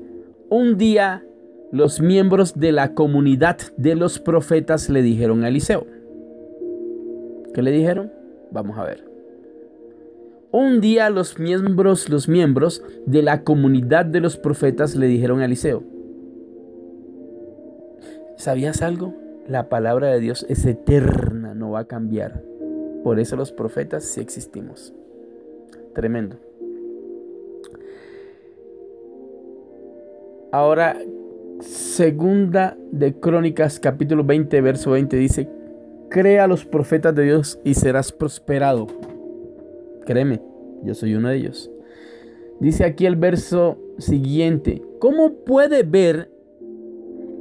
un 0.48 0.76
día 0.76 1.24
los 1.70 2.00
miembros 2.00 2.58
de 2.58 2.72
la 2.72 2.92
comunidad 2.92 3.58
de 3.76 3.94
los 3.94 4.18
profetas 4.18 4.90
le 4.90 5.02
dijeron 5.02 5.44
a 5.44 5.48
Eliseo. 5.48 5.86
¿Qué 7.54 7.62
le 7.62 7.70
dijeron? 7.70 8.10
Vamos 8.50 8.76
a 8.76 8.82
ver. 8.82 9.04
Un 10.50 10.80
día 10.80 11.10
los 11.10 11.38
miembros, 11.38 12.08
los 12.08 12.28
miembros 12.28 12.82
de 13.06 13.22
la 13.22 13.44
comunidad 13.44 14.04
de 14.04 14.18
los 14.18 14.36
profetas 14.36 14.96
le 14.96 15.06
dijeron 15.06 15.42
a 15.42 15.44
Eliseo. 15.44 15.84
¿Sabías 18.36 18.82
algo? 18.82 19.14
La 19.46 19.68
palabra 19.68 20.08
de 20.08 20.18
Dios 20.18 20.44
es 20.48 20.66
eterna, 20.66 21.54
no 21.54 21.70
va 21.70 21.80
a 21.80 21.84
cambiar. 21.84 22.51
Por 23.02 23.18
eso 23.18 23.37
los 23.37 23.52
profetas 23.52 24.04
sí 24.04 24.21
existimos. 24.21 24.92
Tremendo. 25.94 26.37
Ahora, 30.50 30.99
segunda 31.61 32.76
de 32.90 33.14
Crónicas, 33.14 33.80
capítulo 33.80 34.25
20, 34.25 34.61
verso 34.61 34.90
20, 34.90 35.16
dice, 35.16 35.49
crea 36.11 36.44
a 36.44 36.47
los 36.47 36.64
profetas 36.64 37.14
de 37.14 37.25
Dios 37.25 37.59
y 37.64 37.75
serás 37.75 38.12
prosperado. 38.12 38.87
Créeme, 40.04 40.42
yo 40.82 40.94
soy 40.94 41.14
uno 41.14 41.28
de 41.28 41.37
ellos. 41.37 41.71
Dice 42.61 42.85
aquí 42.85 43.06
el 43.06 43.16
verso 43.16 43.78
siguiente, 43.99 44.82
¿cómo 44.99 45.32
puede 45.44 45.82
ver 45.82 46.30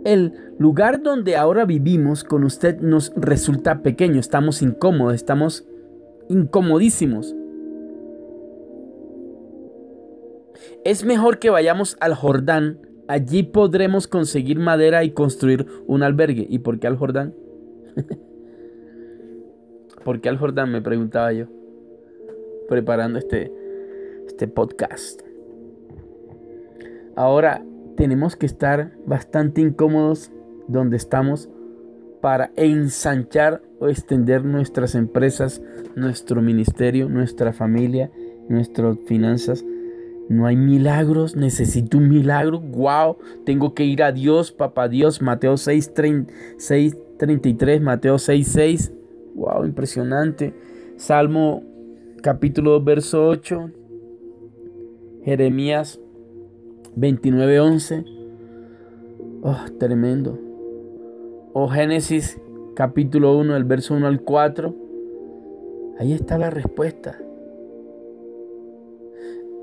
el 0.06 0.34
lugar 0.58 1.02
donde 1.02 1.36
ahora 1.36 1.66
vivimos 1.66 2.24
con 2.24 2.44
usted 2.44 2.80
nos 2.80 3.14
resulta 3.16 3.82
pequeño? 3.82 4.20
Estamos 4.20 4.62
incómodos, 4.62 5.16
estamos 5.16 5.66
incomodísimos. 6.30 7.36
Es 10.84 11.06
mejor 11.06 11.40
que 11.40 11.50
vayamos 11.50 11.98
al 12.00 12.16
Jordán 12.16 12.80
Allí 13.12 13.44
podremos 13.44 14.08
conseguir 14.08 14.58
madera 14.58 15.04
y 15.04 15.12
construir 15.12 15.66
un 15.86 16.02
albergue. 16.02 16.48
¿Y 16.50 16.60
por 16.60 16.80
qué 16.80 16.88
al 16.88 16.96
Jordán? 16.96 17.36
¿Por 20.06 20.22
qué 20.22 20.30
al 20.30 20.38
Jordán? 20.38 20.72
Me 20.72 20.82
preguntaba 20.82 21.34
yo. 21.34 21.48
Preparando 22.70 23.20
este, 23.20 23.52
este 24.28 24.48
podcast. 24.48 25.24
Ahora 27.18 27.66
tenemos 28.02 28.36
que 28.36 28.48
estar 28.48 28.92
bastante 29.06 29.62
incómodos 29.62 30.32
donde 30.68 30.98
estamos 30.98 31.48
para 32.20 32.50
ensanchar 32.56 33.62
o 33.80 33.90
extender 33.90 34.44
nuestras 34.44 34.96
empresas, 34.96 35.62
nuestro 35.96 36.42
ministerio, 36.42 37.10
nuestra 37.10 37.54
familia, 37.54 38.10
nuestras 38.50 38.98
finanzas 39.06 39.64
no 40.30 40.48
hay 40.48 40.56
milagros, 40.56 41.36
necesito 41.36 42.00
un 42.00 42.10
milagro. 42.10 42.60
Wow, 42.60 43.18
tengo 43.46 43.76
que 43.76 43.86
ir 43.86 44.02
a 44.02 44.12
Dios, 44.12 44.52
papá 44.52 44.88
Dios. 44.88 45.22
Mateo 45.22 45.58
6, 45.58 45.94
33, 45.94 47.82
Mateo 47.82 48.18
6, 48.18 48.48
6. 48.48 48.94
Wow, 49.36 49.64
impresionante. 49.64 50.56
Salmo 50.96 51.62
capítulo 52.24 52.72
2, 52.72 52.84
verso 52.84 53.28
8. 53.28 53.72
Jeremías 55.24 56.01
29, 56.96 57.60
11. 57.60 58.06
Oh, 59.44 59.58
tremendo. 59.80 60.38
O 61.54 61.64
oh, 61.64 61.68
Génesis 61.68 62.40
capítulo 62.76 63.38
1, 63.38 63.56
el 63.56 63.64
verso 63.64 63.94
1 63.94 64.08
al 64.08 64.22
4. 64.22 64.76
Ahí 66.00 66.14
está 66.14 66.38
la 66.38 66.50
respuesta 66.50 67.18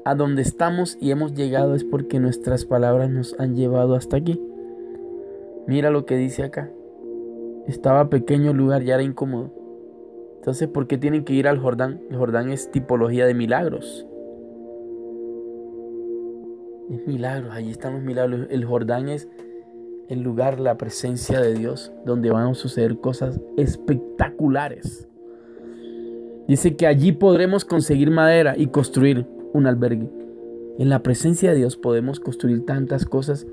a 0.08 0.14
donde 0.14 0.40
estamos 0.40 0.96
y 1.02 1.10
hemos 1.10 1.34
llegado 1.34 1.74
es 1.74 1.84
porque 1.84 2.18
nuestras 2.18 2.64
palabras 2.64 3.10
nos 3.10 3.38
han 3.38 3.54
llevado 3.54 3.94
hasta 3.94 4.16
aquí. 4.16 4.42
Mira 5.66 5.90
lo 5.90 6.06
que 6.06 6.16
dice 6.16 6.44
acá. 6.44 6.70
Estaba 7.66 8.08
pequeño 8.08 8.52
el 8.52 8.56
lugar, 8.56 8.82
ya 8.84 8.94
era 8.94 9.02
incómodo. 9.02 9.52
Entonces, 10.36 10.66
¿por 10.66 10.86
qué 10.86 10.96
tienen 10.96 11.24
que 11.24 11.34
ir 11.34 11.46
al 11.46 11.58
Jordán? 11.58 12.00
El 12.08 12.16
Jordán 12.16 12.48
es 12.48 12.70
tipología 12.70 13.26
de 13.26 13.34
milagros. 13.34 14.06
Es 16.90 17.06
milagros, 17.06 17.52
allí 17.52 17.70
están 17.70 17.94
los 17.94 18.02
milagros. 18.02 18.46
El 18.50 18.64
Jordán 18.64 19.08
es 19.08 19.28
el 20.08 20.22
lugar, 20.22 20.58
la 20.58 20.78
presencia 20.78 21.40
de 21.40 21.54
Dios, 21.54 21.92
donde 22.06 22.30
van 22.30 22.48
a 22.48 22.54
suceder 22.54 22.98
cosas 22.98 23.40
espectaculares. 23.56 25.06
Dice 26.46 26.76
que 26.76 26.86
allí 26.86 27.12
podremos 27.12 27.66
conseguir 27.66 28.10
madera 28.10 28.54
y 28.56 28.68
construir 28.68 29.26
un 29.52 29.66
albergue. 29.66 30.08
En 30.78 30.88
la 30.88 31.02
presencia 31.02 31.50
de 31.50 31.56
Dios 31.56 31.76
podemos 31.76 32.20
construir 32.20 32.64
tantas 32.64 33.04
cosas 33.04 33.46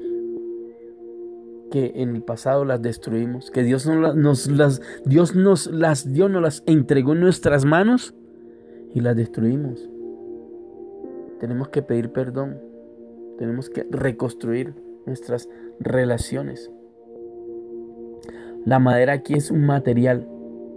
que 1.71 1.91
en 1.95 2.15
el 2.15 2.21
pasado 2.21 2.63
las 2.63 2.81
destruimos, 2.81 3.51
que 3.51 3.63
Dios 3.63 3.85
las, 3.85 4.81
Dios 5.03 5.35
nos 5.35 5.67
las 5.67 6.13
dio, 6.13 6.29
nos 6.29 6.41
las 6.41 6.63
entregó 6.67 7.13
en 7.13 7.19
nuestras 7.19 7.65
manos 7.65 8.13
y 8.93 9.01
las 9.01 9.17
destruimos. 9.17 9.89
Tenemos 11.41 11.67
que 11.67 11.81
pedir 11.81 12.11
perdón, 12.11 12.59
tenemos 13.37 13.69
que 13.69 13.85
reconstruir 13.89 14.73
nuestras 15.05 15.49
relaciones. 15.79 16.71
La 18.65 18.79
madera 18.79 19.13
aquí 19.13 19.35
es 19.35 19.51
un 19.51 19.65
material. 19.65 20.27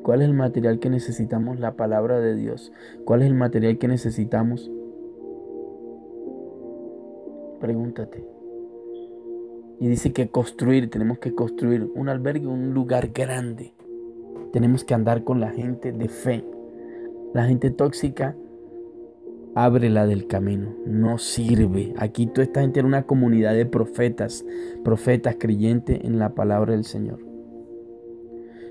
¿Cuál 0.03 0.23
es 0.23 0.29
el 0.29 0.35
material 0.35 0.79
que 0.79 0.91
necesitamos? 0.91 1.59
La 1.59 1.75
palabra 1.75 2.21
de 2.21 2.35
Dios. 2.35 2.73
¿Cuál 3.05 3.23
es 3.23 3.29
el 3.29 3.35
material 3.35 3.79
que 3.79 3.89
necesitamos? 3.89 4.71
Pregúntate. 7.61 8.25
Y 9.81 9.89
dice 9.89 10.13
que 10.13 10.29
construir, 10.29 10.91
tenemos 10.91 11.19
que 11.19 11.35
construir 11.35 11.91
un 11.95 12.09
albergue, 12.09 12.47
un 12.47 12.75
lugar 12.75 13.11
grande. 13.15 13.73
Tenemos 14.53 14.85
que 14.85 14.95
andar 14.95 15.25
con 15.25 15.41
la 15.41 15.51
gente 15.51 15.93
de 15.93 16.09
fe. 16.09 16.45
La 17.33 17.47
gente 17.47 17.71
tóxica, 17.71 18.37
ábrela 19.55 20.07
del 20.07 20.27
camino. 20.27 20.75
No 20.87 21.19
sirve. 21.19 21.95
Aquí 21.99 22.31
esta 22.37 22.61
gente 22.61 22.81
era 22.81 22.89
una 22.89 23.05
comunidad 23.05 23.55
de 23.55 23.67
profetas, 23.67 24.45
profetas 24.85 25.37
creyentes 25.39 26.01
en 26.03 26.19
la 26.19 26.35
palabra 26.35 26.73
del 26.73 26.85
Señor. 26.85 27.21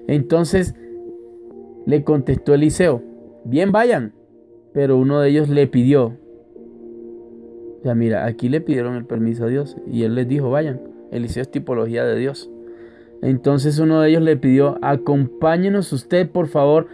Entonces 0.07 0.75
le 1.85 2.03
contestó 2.03 2.53
Eliseo, 2.53 3.01
bien 3.45 3.71
vayan. 3.71 4.13
Pero 4.73 4.97
uno 4.97 5.21
de 5.21 5.29
ellos 5.29 5.49
le 5.49 5.65
pidió, 5.65 6.17
o 7.79 7.83
sea, 7.83 7.95
mira, 7.95 8.25
aquí 8.25 8.49
le 8.49 8.61
pidieron 8.61 8.95
el 8.95 9.05
permiso 9.05 9.45
a 9.45 9.47
Dios 9.47 9.77
y 9.87 10.03
él 10.03 10.15
les 10.15 10.27
dijo, 10.27 10.49
vayan. 10.49 10.81
Eliseo 11.11 11.41
es 11.41 11.51
tipología 11.51 12.03
de 12.03 12.17
Dios. 12.17 12.49
Entonces 13.21 13.79
uno 13.79 14.01
de 14.01 14.09
ellos 14.09 14.21
le 14.21 14.37
pidió, 14.37 14.77
acompáñenos 14.81 15.91
usted, 15.93 16.29
por 16.29 16.47
favor, 16.47 16.87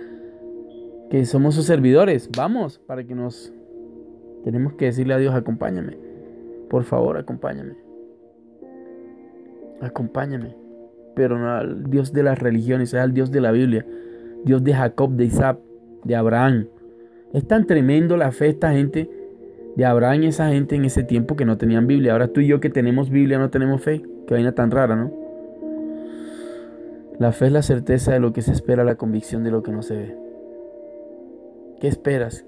que 1.09 1.25
somos 1.25 1.55
sus 1.55 1.65
servidores. 1.65 2.29
Vamos, 2.35 2.79
para 2.79 3.03
que 3.03 3.15
nos... 3.15 3.53
Tenemos 4.43 4.73
que 4.73 4.85
decirle 4.85 5.13
a 5.13 5.17
Dios, 5.17 5.33
acompáñame. 5.33 5.97
Por 6.69 6.83
favor, 6.83 7.17
acompáñame. 7.17 7.75
Acompáñame. 9.81 10.55
Pero 11.15 11.37
no 11.37 11.51
al 11.51 11.89
Dios 11.89 12.13
de 12.13 12.23
las 12.23 12.39
religiones, 12.39 12.93
es 12.93 12.99
al 12.99 13.13
Dios 13.13 13.31
de 13.31 13.41
la 13.41 13.51
Biblia. 13.51 13.85
Dios 14.43 14.63
de 14.63 14.73
Jacob, 14.73 15.11
de 15.11 15.25
Isaac, 15.25 15.59
de 16.03 16.15
Abraham. 16.15 16.67
Es 17.33 17.47
tan 17.47 17.65
tremendo 17.65 18.17
la 18.17 18.31
fe 18.31 18.49
esta 18.49 18.73
gente 18.73 19.09
de 19.75 19.85
Abraham 19.85 20.23
y 20.23 20.27
esa 20.27 20.49
gente 20.49 20.75
en 20.75 20.85
ese 20.85 21.03
tiempo 21.03 21.35
que 21.35 21.45
no 21.45 21.57
tenían 21.57 21.87
Biblia. 21.87 22.13
Ahora 22.13 22.27
tú 22.27 22.41
y 22.41 22.47
yo 22.47 22.59
que 22.59 22.69
tenemos 22.69 23.09
Biblia 23.09 23.39
no 23.39 23.49
tenemos 23.49 23.81
fe. 23.81 24.03
Qué 24.27 24.33
vaina 24.33 24.53
tan 24.53 24.71
rara, 24.71 24.95
¿no? 24.95 25.11
La 27.19 27.31
fe 27.31 27.47
es 27.47 27.51
la 27.51 27.61
certeza 27.61 28.11
de 28.11 28.19
lo 28.19 28.33
que 28.33 28.41
se 28.41 28.51
espera, 28.51 28.83
la 28.83 28.95
convicción 28.95 29.43
de 29.43 29.51
lo 29.51 29.63
que 29.63 29.71
no 29.71 29.83
se 29.83 29.95
ve. 29.95 30.17
¿Qué 31.79 31.87
esperas? 31.87 32.45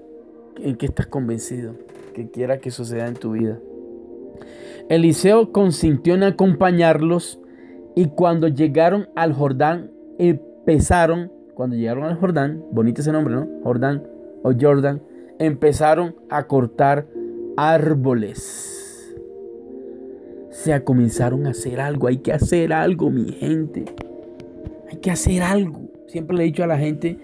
¿En 0.58 0.76
qué 0.76 0.86
estás 0.86 1.06
convencido? 1.06 1.74
Que 2.14 2.30
quiera 2.30 2.58
que 2.58 2.70
suceda 2.70 3.06
en 3.06 3.14
tu 3.14 3.32
vida. 3.32 3.58
Eliseo 4.88 5.52
consintió 5.52 6.14
en 6.14 6.22
acompañarlos 6.22 7.40
y 7.94 8.06
cuando 8.06 8.48
llegaron 8.48 9.08
al 9.16 9.32
Jordán 9.32 9.90
empezaron, 10.18 11.32
cuando 11.54 11.76
llegaron 11.76 12.04
al 12.04 12.16
Jordán, 12.16 12.64
bonito 12.70 13.00
ese 13.00 13.12
nombre, 13.12 13.34
¿no? 13.34 13.48
Jordán 13.62 14.04
o 14.42 14.52
Jordan, 14.58 15.02
empezaron 15.38 16.14
a 16.28 16.46
cortar 16.46 17.06
árboles. 17.56 19.14
Se 20.50 20.82
comenzaron 20.84 21.46
a 21.46 21.50
hacer 21.50 21.80
algo. 21.80 22.06
Hay 22.08 22.18
que 22.18 22.32
hacer 22.32 22.72
algo, 22.72 23.10
mi 23.10 23.32
gente. 23.32 23.84
Hay 24.90 24.98
que 24.98 25.10
hacer 25.10 25.42
algo. 25.42 25.80
Siempre 26.06 26.36
le 26.36 26.44
he 26.44 26.46
dicho 26.46 26.64
a 26.64 26.68
la 26.68 26.78
gente 26.78 27.18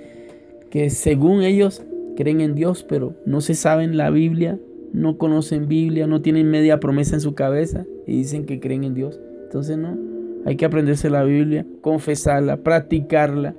que 0.70 0.90
según 0.90 1.42
ellos 1.42 1.82
creen 2.16 2.40
en 2.40 2.54
Dios, 2.54 2.84
pero 2.88 3.14
no 3.26 3.40
se 3.40 3.54
saben 3.54 3.96
la 3.96 4.10
Biblia, 4.10 4.58
no 4.92 5.18
conocen 5.18 5.68
Biblia, 5.68 6.06
no 6.06 6.22
tienen 6.22 6.50
media 6.50 6.80
promesa 6.80 7.14
en 7.14 7.20
su 7.20 7.34
cabeza 7.34 7.86
y 8.06 8.16
dicen 8.16 8.44
que 8.44 8.60
creen 8.60 8.84
en 8.84 8.94
Dios. 8.94 9.20
Entonces 9.44 9.78
no, 9.78 9.98
hay 10.44 10.56
que 10.56 10.64
aprenderse 10.64 11.10
la 11.10 11.24
Biblia, 11.24 11.66
confesarla, 11.80 12.58
practicarla, 12.58 13.54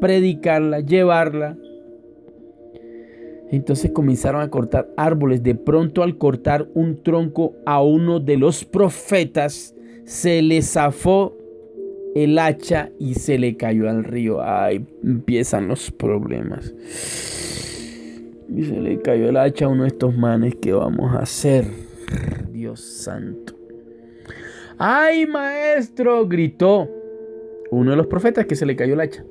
predicarla, 0.00 0.80
llevarla 0.80 1.56
Entonces 3.50 3.90
comenzaron 3.92 4.42
a 4.42 4.50
cortar 4.50 4.88
árboles. 4.96 5.42
De 5.42 5.54
pronto 5.54 6.02
al 6.02 6.18
cortar 6.18 6.68
un 6.74 7.02
tronco 7.02 7.54
a 7.66 7.82
uno 7.82 8.20
de 8.20 8.36
los 8.36 8.64
profetas, 8.64 9.74
se 10.04 10.42
le 10.42 10.62
zafó 10.62 11.34
el 12.14 12.38
hacha 12.38 12.90
y 12.98 13.14
se 13.14 13.38
le 13.38 13.56
cayó 13.56 13.88
al 13.88 14.04
río. 14.04 14.42
Ay, 14.42 14.86
empiezan 15.02 15.68
los 15.68 15.90
problemas. 15.90 16.74
Y 18.48 18.64
se 18.64 18.80
le 18.80 19.00
cayó 19.00 19.28
el 19.28 19.36
hacha 19.36 19.66
a 19.66 19.68
uno 19.68 19.82
de 19.82 19.88
estos 19.88 20.16
manes. 20.16 20.54
¿Qué 20.60 20.72
vamos 20.72 21.14
a 21.14 21.20
hacer? 21.20 21.66
Dios 22.50 22.80
santo. 22.80 23.54
¡Ay, 24.78 25.26
maestro! 25.26 26.26
gritó 26.26 26.88
uno 27.70 27.90
de 27.90 27.96
los 27.96 28.06
profetas 28.06 28.46
que 28.46 28.54
se 28.54 28.64
le 28.64 28.76
cayó 28.76 28.94
el 28.94 29.00
hacha. 29.00 29.24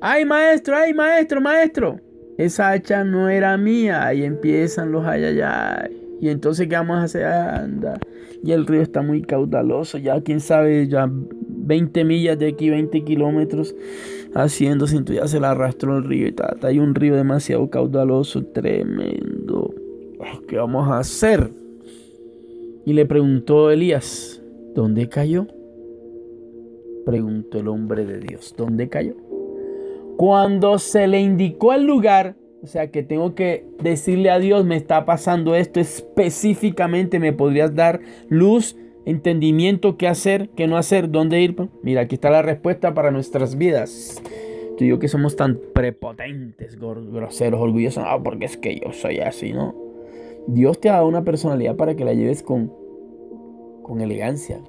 ¡Ay, 0.00 0.24
maestro! 0.24 0.76
¡Ay, 0.76 0.94
maestro! 0.94 1.40
¡Maestro! 1.40 2.00
Esa 2.38 2.70
hacha 2.70 3.04
no 3.04 3.28
era 3.28 3.56
mía. 3.56 4.06
Ahí 4.06 4.24
empiezan 4.24 4.90
los 4.90 5.06
ayayay. 5.06 6.18
Y 6.20 6.28
entonces, 6.28 6.66
¿qué 6.68 6.74
vamos 6.74 6.98
a 6.98 7.02
hacer? 7.02 7.24
Anda. 7.24 8.00
Y 8.42 8.52
el 8.52 8.66
río 8.66 8.82
está 8.82 9.02
muy 9.02 9.22
caudaloso. 9.22 9.98
Ya, 9.98 10.20
quién 10.22 10.40
sabe, 10.40 10.88
ya 10.88 11.08
20 11.62 12.04
millas 12.04 12.38
de 12.38 12.48
aquí, 12.48 12.70
20 12.70 13.04
kilómetros 13.04 13.74
haciéndose. 14.34 14.96
Entonces 14.96 15.22
ya 15.22 15.28
se 15.28 15.40
la 15.40 15.52
arrastró 15.52 15.96
el 15.96 16.04
río 16.04 16.28
y 16.28 16.32
tal. 16.32 16.58
Hay 16.62 16.78
un 16.78 16.94
río 16.94 17.16
demasiado 17.16 17.70
caudaloso, 17.70 18.44
tremendo. 18.44 19.74
Oh, 20.18 20.46
¿Qué 20.46 20.56
vamos 20.56 20.88
a 20.88 20.98
hacer? 20.98 21.50
Y 22.84 22.92
le 22.94 23.06
preguntó 23.06 23.70
Elías, 23.70 24.42
¿dónde 24.74 25.08
cayó? 25.08 25.46
Preguntó 27.06 27.58
el 27.58 27.68
hombre 27.68 28.04
de 28.04 28.18
Dios, 28.18 28.54
¿dónde 28.56 28.88
cayó? 28.88 29.14
Cuando 30.16 30.78
se 30.78 31.06
le 31.06 31.20
indicó 31.20 31.72
el 31.72 31.84
lugar, 31.84 32.36
o 32.62 32.66
sea 32.66 32.90
que 32.90 33.02
tengo 33.02 33.34
que 33.34 33.64
decirle 33.82 34.30
a 34.30 34.38
Dios, 34.38 34.64
me 34.64 34.76
está 34.76 35.04
pasando 35.04 35.54
esto 35.54 35.80
específicamente, 35.80 37.18
me 37.18 37.32
podrías 37.32 37.74
dar 37.74 38.00
luz, 38.28 38.76
entendimiento, 39.04 39.96
qué 39.96 40.08
hacer, 40.08 40.50
qué 40.50 40.66
no 40.66 40.76
hacer, 40.76 41.10
dónde 41.10 41.40
ir. 41.40 41.56
Mira, 41.82 42.02
aquí 42.02 42.14
está 42.14 42.30
la 42.30 42.42
respuesta 42.42 42.94
para 42.94 43.10
nuestras 43.10 43.56
vidas. 43.56 44.22
Tú 44.76 44.84
y 44.84 44.88
yo 44.88 44.98
que 44.98 45.08
somos 45.08 45.36
tan 45.36 45.60
prepotentes, 45.74 46.78
groseros, 46.78 47.60
orgullosos, 47.60 48.04
no, 48.04 48.22
porque 48.22 48.46
es 48.46 48.56
que 48.56 48.78
yo 48.78 48.92
soy 48.92 49.18
así, 49.18 49.52
¿no? 49.52 49.74
Dios 50.46 50.80
te 50.80 50.88
ha 50.88 50.94
dado 50.94 51.06
una 51.06 51.24
personalidad 51.24 51.76
para 51.76 51.94
que 51.94 52.04
la 52.04 52.14
lleves 52.14 52.42
con, 52.42 52.72
con 53.82 54.00
elegancia, 54.00 54.60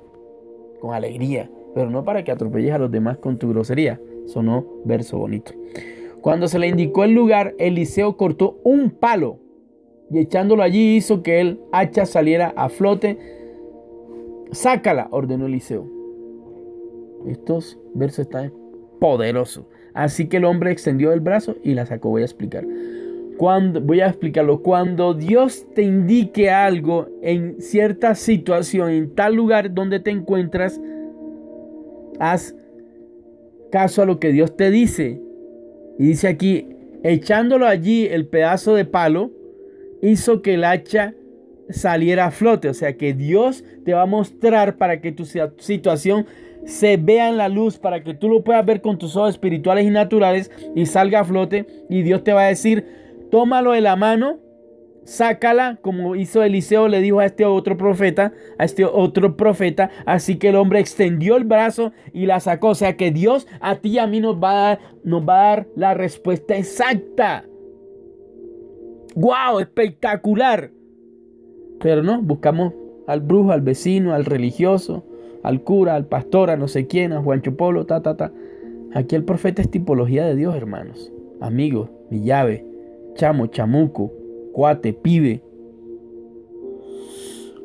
con 0.80 0.94
alegría, 0.94 1.50
pero 1.74 1.90
no 1.90 2.04
para 2.04 2.24
que 2.24 2.32
atropelles 2.32 2.74
a 2.74 2.78
los 2.78 2.92
demás 2.92 3.18
con 3.18 3.38
tu 3.38 3.50
grosería. 3.50 4.00
Sonó 4.26 4.66
verso 4.86 5.18
bonito. 5.18 5.54
Cuando 6.22 6.48
se 6.48 6.60
le 6.60 6.68
indicó 6.68 7.04
el 7.04 7.12
lugar, 7.12 7.56
Eliseo 7.58 8.16
cortó 8.16 8.60
un 8.64 8.92
palo 8.92 9.40
y 10.10 10.20
echándolo 10.20 10.64
allí 10.64 10.96
hizo 10.96 11.24
que 11.24 11.42
el 11.42 11.60
hacha 11.72 12.06
saliera 12.06 12.54
a 12.56 12.70
flote. 12.70 13.18
Sácala, 14.54 15.08
ordenó 15.12 15.48
Eliseo. 15.48 15.90
Estos 17.28 17.80
versos 17.94 18.26
están 18.26 18.54
poderosos. 19.00 19.66
Así 19.94 20.28
que 20.28 20.38
el 20.38 20.46
hombre 20.46 20.72
extendió 20.72 21.12
el 21.12 21.20
brazo 21.20 21.56
y 21.64 21.74
la 21.74 21.86
sacó. 21.86 22.10
Voy 22.10 22.22
a 22.22 22.26
explicar. 22.26 22.66
Cuando, 23.38 23.82
voy 23.82 24.02
a 24.02 24.08
explicarlo. 24.08 24.62
Cuando 24.62 25.14
Dios 25.14 25.66
te 25.74 25.84
indique 25.84 26.50
algo 26.50 27.08
en 27.22 27.60
cierta 27.62 28.16
situación, 28.16 28.90
en 28.90 29.16
tal 29.16 29.36
lugar 29.36 29.74
donde 29.74 30.00
te 30.00 30.12
encuentras, 30.12 30.80
haz 32.20 32.56
caso 33.72 34.02
a 34.02 34.06
lo 34.06 34.20
que 34.20 34.32
Dios 34.32 34.56
te 34.56 34.72
dice. 34.72 35.22
Y 35.98 36.08
dice 36.08 36.28
aquí, 36.28 36.70
echándolo 37.04 37.68
allí 37.68 38.06
el 38.08 38.28
pedazo 38.28 38.76
de 38.76 38.86
palo, 38.86 39.32
hizo 40.02 40.42
que 40.42 40.56
el 40.56 40.64
hacha 40.64 41.16
saliera 41.74 42.28
a 42.28 42.32
flote. 42.32 42.70
O 42.70 42.74
sea 42.74 42.96
que 42.98 43.14
Dios 43.14 43.64
te 43.86 43.94
va 43.94 44.04
a 44.04 44.08
mostrar 44.08 44.78
para 44.78 45.02
que 45.02 45.12
tu 45.12 45.26
situación 45.26 46.26
se 46.66 46.98
vea 46.98 47.28
en 47.28 47.38
la 47.38 47.50
luz, 47.50 47.78
para 47.78 48.04
que 48.04 48.14
tú 48.14 48.30
lo 48.30 48.44
puedas 48.44 48.66
ver 48.66 48.82
con 48.82 48.98
tus 48.98 49.18
ojos 49.18 49.32
espirituales 49.32 49.86
y 49.86 49.90
naturales 49.90 50.52
y 50.76 50.86
salga 50.86 51.22
a 51.22 51.26
flote. 51.26 51.66
Y 51.90 52.04
Dios 52.04 52.24
te 52.24 52.34
va 52.34 52.44
a 52.44 52.48
decir, 52.48 52.86
tómalo 53.32 53.72
de 53.72 53.82
la 53.82 53.96
mano 53.96 54.40
sácala, 55.06 55.78
como 55.82 56.16
hizo 56.16 56.44
Eliseo, 56.44 56.88
le 56.88 57.02
dijo 57.02 57.20
a 57.20 57.26
este 57.26 57.46
otro 57.46 57.78
profeta, 57.78 58.34
a 58.58 58.66
este 58.66 58.86
otro 58.86 59.36
profeta. 59.36 59.90
Así 60.06 60.38
que 60.38 60.50
el 60.50 60.56
hombre 60.56 60.80
extendió 60.80 61.36
el 61.36 61.44
brazo 61.44 61.92
y 62.14 62.26
la 62.26 62.40
sacó. 62.40 62.70
O 62.70 62.76
sea 62.76 62.96
que 62.98 63.12
Dios 63.12 63.48
a 63.60 63.76
ti 63.76 63.90
y 63.90 64.00
a 64.00 64.08
mí 64.08 64.20
nos 64.20 64.42
va 64.42 64.52
a 64.52 64.68
dar, 64.70 64.80
nos 65.04 65.28
va 65.28 65.40
a 65.40 65.48
dar 65.50 65.68
la 65.76 65.94
respuesta 65.94 66.56
exacta. 66.56 67.46
¡Wow! 69.16 69.60
Espectacular. 69.60 70.72
Pero 71.84 72.02
no, 72.02 72.22
buscamos 72.22 72.74
al 73.08 73.20
brujo, 73.20 73.52
al 73.52 73.60
vecino, 73.60 74.14
al 74.14 74.24
religioso, 74.24 75.04
al 75.44 75.62
cura, 75.64 75.96
al 75.96 76.06
pastor, 76.06 76.50
a 76.50 76.56
no 76.56 76.70
sé 76.70 76.88
quién, 76.88 77.12
a 77.12 77.22
Juan 77.22 77.42
Chupolo, 77.42 77.86
ta, 77.86 78.02
ta, 78.02 78.16
ta. 78.16 78.32
Aquí 78.94 79.16
el 79.16 79.26
profeta 79.26 79.62
es 79.62 79.70
tipología 79.70 80.26
de 80.26 80.38
Dios, 80.38 80.56
hermanos. 80.56 81.12
Amigos, 81.42 81.90
mi 82.10 82.22
llave, 82.24 82.66
chamo, 83.16 83.48
chamuco, 83.48 84.14
cuate, 84.54 84.94
pibe, 84.94 85.44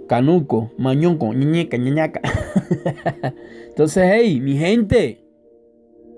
canuco, 0.09 0.73
mañonco, 0.79 1.33
ñeñeca, 1.33 1.77
ñeñaca. 1.77 2.21
Entonces, 3.69 4.03
hey, 4.13 4.41
mi 4.41 4.57
gente, 4.57 5.23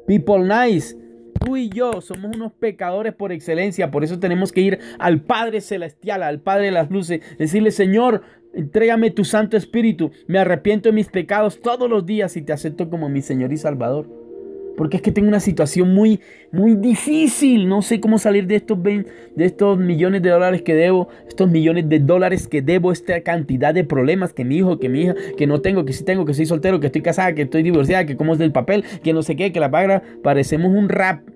people 0.07 0.39
nice, 0.39 0.97
tú 1.41 1.57
y 1.57 1.69
yo 1.71 2.01
somos 2.01 2.37
unos 2.37 2.53
pecadores 2.53 3.15
por 3.15 3.33
excelencia, 3.33 3.91
por 3.91 4.05
eso 4.05 4.21
tenemos 4.21 4.53
que 4.53 4.61
ir 4.61 4.79
al 4.99 5.23
Padre 5.23 5.61
Celestial, 5.61 6.23
al 6.23 6.41
Padre 6.41 6.67
de 6.67 6.73
las 6.73 6.91
Luces, 6.91 7.21
decirle, 7.39 7.73
Señor, 7.73 8.23
entrégame 8.55 9.11
tu 9.11 9.25
Santo 9.25 9.57
Espíritu, 9.57 10.13
me 10.29 10.39
arrepiento 10.39 10.89
de 10.89 10.95
mis 10.95 11.09
pecados 11.09 11.61
todos 11.61 11.91
los 11.91 12.07
días 12.07 12.37
y 12.37 12.43
te 12.43 12.53
acepto 12.53 12.89
como 12.89 13.09
mi 13.09 13.23
Señor 13.23 13.53
y 13.53 13.57
Salvador 13.57 14.30
porque 14.81 14.97
es 14.97 15.03
que 15.03 15.13
tengo 15.13 15.29
una 15.29 15.41
situación 15.41 15.93
muy, 15.93 16.21
muy 16.53 16.75
difícil. 16.75 17.69
No 17.69 17.83
sé 17.83 18.01
cómo 18.01 18.17
salir 18.17 18.47
de 18.47 18.57
estos, 18.57 18.83
de 18.83 19.05
estos 19.37 19.77
millones 19.77 20.23
de 20.23 20.31
dólares 20.31 20.63
que 20.63 20.75
debo, 20.75 21.11
estos 21.29 21.51
millones 21.51 21.87
de 21.91 21.99
dólares 21.99 22.49
que 22.49 22.63
debo, 22.63 22.91
esta 22.91 23.21
cantidad 23.21 23.75
de 23.75 23.85
problemas 23.85 24.33
que 24.33 24.43
mi 24.43 24.57
hijo, 24.57 24.79
que 24.79 24.89
mi 24.89 25.03
hija, 25.03 25.15
que 25.37 25.47
no 25.47 25.61
tengo, 25.61 25.85
que 25.85 25.93
sí 25.93 26.03
tengo, 26.03 26.25
que 26.25 26.33
soy 26.33 26.47
soltero, 26.47 26.81
que 26.81 26.87
estoy 26.87 27.03
casada, 27.03 27.35
que 27.35 27.43
estoy 27.43 27.63
divorciada, 27.63 28.07
que 28.07 28.17
como 28.17 28.33
es 28.33 28.39
del 28.39 28.53
papel, 28.53 28.83
que 29.03 29.13
no 29.13 29.21
sé 29.21 29.37
qué, 29.37 29.53
que 29.53 29.61
la 29.61 29.71
paga, 29.71 30.03
parecemos 30.23 30.73
un 30.75 30.89
rap. 30.89 31.29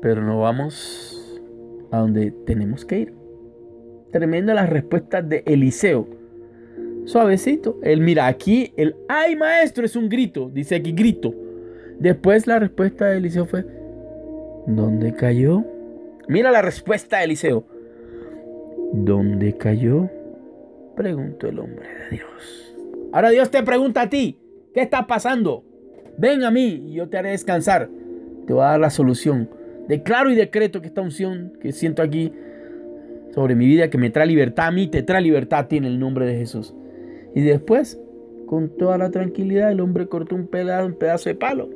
Pero 0.00 0.22
no 0.22 0.38
vamos 0.38 1.42
a 1.90 1.98
donde 1.98 2.30
tenemos 2.46 2.84
que 2.84 3.00
ir. 3.00 3.14
Tremenda 4.12 4.54
la 4.54 4.66
respuesta 4.66 5.22
de 5.22 5.42
Eliseo 5.44 6.17
suavecito. 7.08 7.78
Él 7.82 8.00
mira 8.00 8.26
aquí, 8.26 8.72
el 8.76 8.94
ay 9.08 9.34
maestro 9.34 9.84
es 9.84 9.96
un 9.96 10.08
grito, 10.08 10.50
dice 10.52 10.76
aquí 10.76 10.92
grito. 10.92 11.34
Después 11.98 12.46
la 12.46 12.58
respuesta 12.58 13.06
de 13.06 13.18
Eliseo 13.18 13.46
fue, 13.46 13.64
¿dónde 14.66 15.14
cayó? 15.14 15.64
Mira 16.28 16.50
la 16.50 16.62
respuesta 16.62 17.18
de 17.18 17.24
Eliseo. 17.24 17.64
¿Dónde 18.92 19.56
cayó? 19.56 20.08
Preguntó 20.96 21.48
el 21.48 21.58
hombre 21.58 21.88
de 21.88 22.16
Dios. 22.16 22.76
Ahora 23.12 23.30
Dios 23.30 23.50
te 23.50 23.62
pregunta 23.62 24.02
a 24.02 24.10
ti, 24.10 24.38
¿qué 24.74 24.82
está 24.82 25.06
pasando? 25.06 25.64
Ven 26.18 26.44
a 26.44 26.50
mí 26.50 26.84
y 26.88 26.92
yo 26.92 27.08
te 27.08 27.16
haré 27.16 27.30
descansar. 27.30 27.88
Te 28.46 28.52
voy 28.52 28.62
a 28.62 28.68
dar 28.68 28.80
la 28.80 28.90
solución. 28.90 29.48
Declaro 29.88 30.30
y 30.30 30.34
decreto 30.34 30.80
que 30.80 30.88
esta 30.88 31.00
unción 31.00 31.52
que 31.60 31.72
siento 31.72 32.02
aquí 32.02 32.32
sobre 33.34 33.54
mi 33.54 33.66
vida, 33.66 33.88
que 33.88 33.98
me 33.98 34.10
trae 34.10 34.26
libertad 34.26 34.66
a 34.66 34.70
mí, 34.70 34.88
te 34.88 35.02
trae 35.02 35.22
libertad 35.22 35.60
a 35.60 35.68
ti 35.68 35.78
en 35.78 35.84
el 35.84 35.98
nombre 35.98 36.26
de 36.26 36.36
Jesús. 36.36 36.74
Y 37.34 37.42
después, 37.42 38.00
con 38.46 38.70
toda 38.70 38.98
la 38.98 39.10
tranquilidad, 39.10 39.70
el 39.70 39.80
hombre 39.80 40.08
cortó 40.08 40.34
un 40.34 40.46
pedazo, 40.46 41.28
de 41.28 41.34
palo. 41.34 41.68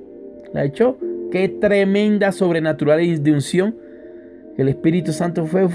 La 0.52 0.64
echó. 0.64 0.96
Qué 1.30 1.48
tremenda 1.48 2.32
sobrenatural 2.32 3.22
de 3.22 3.32
unción. 3.32 3.76
El 4.56 4.68
Espíritu 4.68 5.12
Santo 5.12 5.46
fue, 5.46 5.68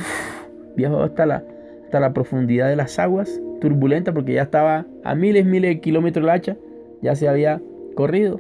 viajó 0.76 1.02
hasta 1.02 1.26
la, 1.26 1.44
hasta 1.86 2.00
la 2.00 2.14
profundidad 2.14 2.70
de 2.70 2.76
las 2.76 3.00
aguas, 3.00 3.42
turbulenta, 3.60 4.14
porque 4.14 4.34
ya 4.34 4.44
estaba 4.44 4.86
a 5.04 5.16
miles, 5.16 5.46
miles 5.46 5.72
de 5.72 5.80
kilómetros 5.80 6.24
el 6.24 6.30
hacha, 6.30 6.58
ya 7.02 7.16
se 7.16 7.28
había 7.28 7.62
corrido. 7.96 8.40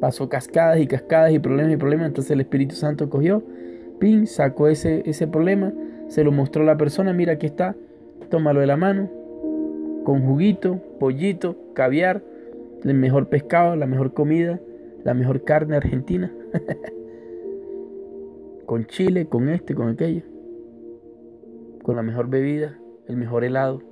Pasó 0.00 0.28
cascadas 0.28 0.80
y 0.80 0.86
cascadas 0.86 1.32
y 1.32 1.38
problemas 1.38 1.72
y 1.72 1.76
problemas. 1.76 2.08
Entonces 2.08 2.30
el 2.30 2.40
Espíritu 2.40 2.76
Santo 2.76 3.10
cogió, 3.10 3.42
pin, 3.98 4.26
sacó 4.26 4.68
ese, 4.68 5.02
ese 5.06 5.26
problema, 5.26 5.72
se 6.08 6.22
lo 6.24 6.30
mostró 6.30 6.62
a 6.62 6.66
la 6.66 6.76
persona, 6.76 7.12
mira 7.12 7.32
aquí 7.32 7.46
está, 7.46 7.74
tómalo 8.28 8.60
de 8.60 8.66
la 8.66 8.76
mano, 8.76 9.08
con 10.04 10.24
juguito, 10.24 10.80
pollito, 11.00 11.56
caviar, 11.74 12.22
el 12.84 12.94
mejor 12.94 13.28
pescado, 13.28 13.74
la 13.76 13.86
mejor 13.86 14.12
comida, 14.12 14.60
la 15.02 15.14
mejor 15.14 15.42
carne 15.42 15.76
argentina. 15.76 16.32
con 18.66 18.86
chile, 18.86 19.26
con 19.26 19.48
este, 19.48 19.74
con 19.74 19.88
aquello. 19.88 20.22
Con 21.82 21.96
la 21.96 22.02
mejor 22.02 22.28
bebida, 22.28 22.78
el 23.08 23.16
mejor 23.16 23.44
helado. 23.44 23.82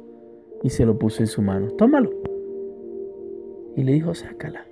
Y 0.62 0.70
se 0.70 0.86
lo 0.86 0.98
puso 0.98 1.22
en 1.22 1.26
su 1.26 1.42
mano. 1.42 1.70
Tómalo. 1.72 2.10
Y 3.76 3.82
le 3.82 3.92
dijo, 3.92 4.14
sácala. 4.14 4.66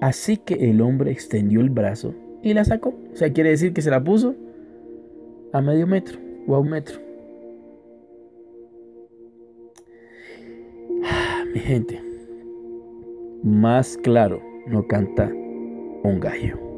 Así 0.00 0.38
que 0.38 0.70
el 0.70 0.80
hombre 0.80 1.10
extendió 1.10 1.60
el 1.60 1.70
brazo 1.70 2.14
y 2.42 2.54
la 2.54 2.64
sacó. 2.64 2.94
O 3.12 3.16
sea, 3.16 3.32
quiere 3.32 3.50
decir 3.50 3.72
que 3.72 3.82
se 3.82 3.90
la 3.90 4.02
puso 4.02 4.34
a 5.52 5.60
medio 5.60 5.86
metro 5.86 6.18
o 6.46 6.54
a 6.54 6.60
un 6.60 6.70
metro. 6.70 7.09
Mi 11.52 11.58
gente, 11.58 12.00
más 13.42 13.98
claro 13.98 14.40
no 14.68 14.86
canta 14.86 15.28
un 16.04 16.20
gallo. 16.20 16.69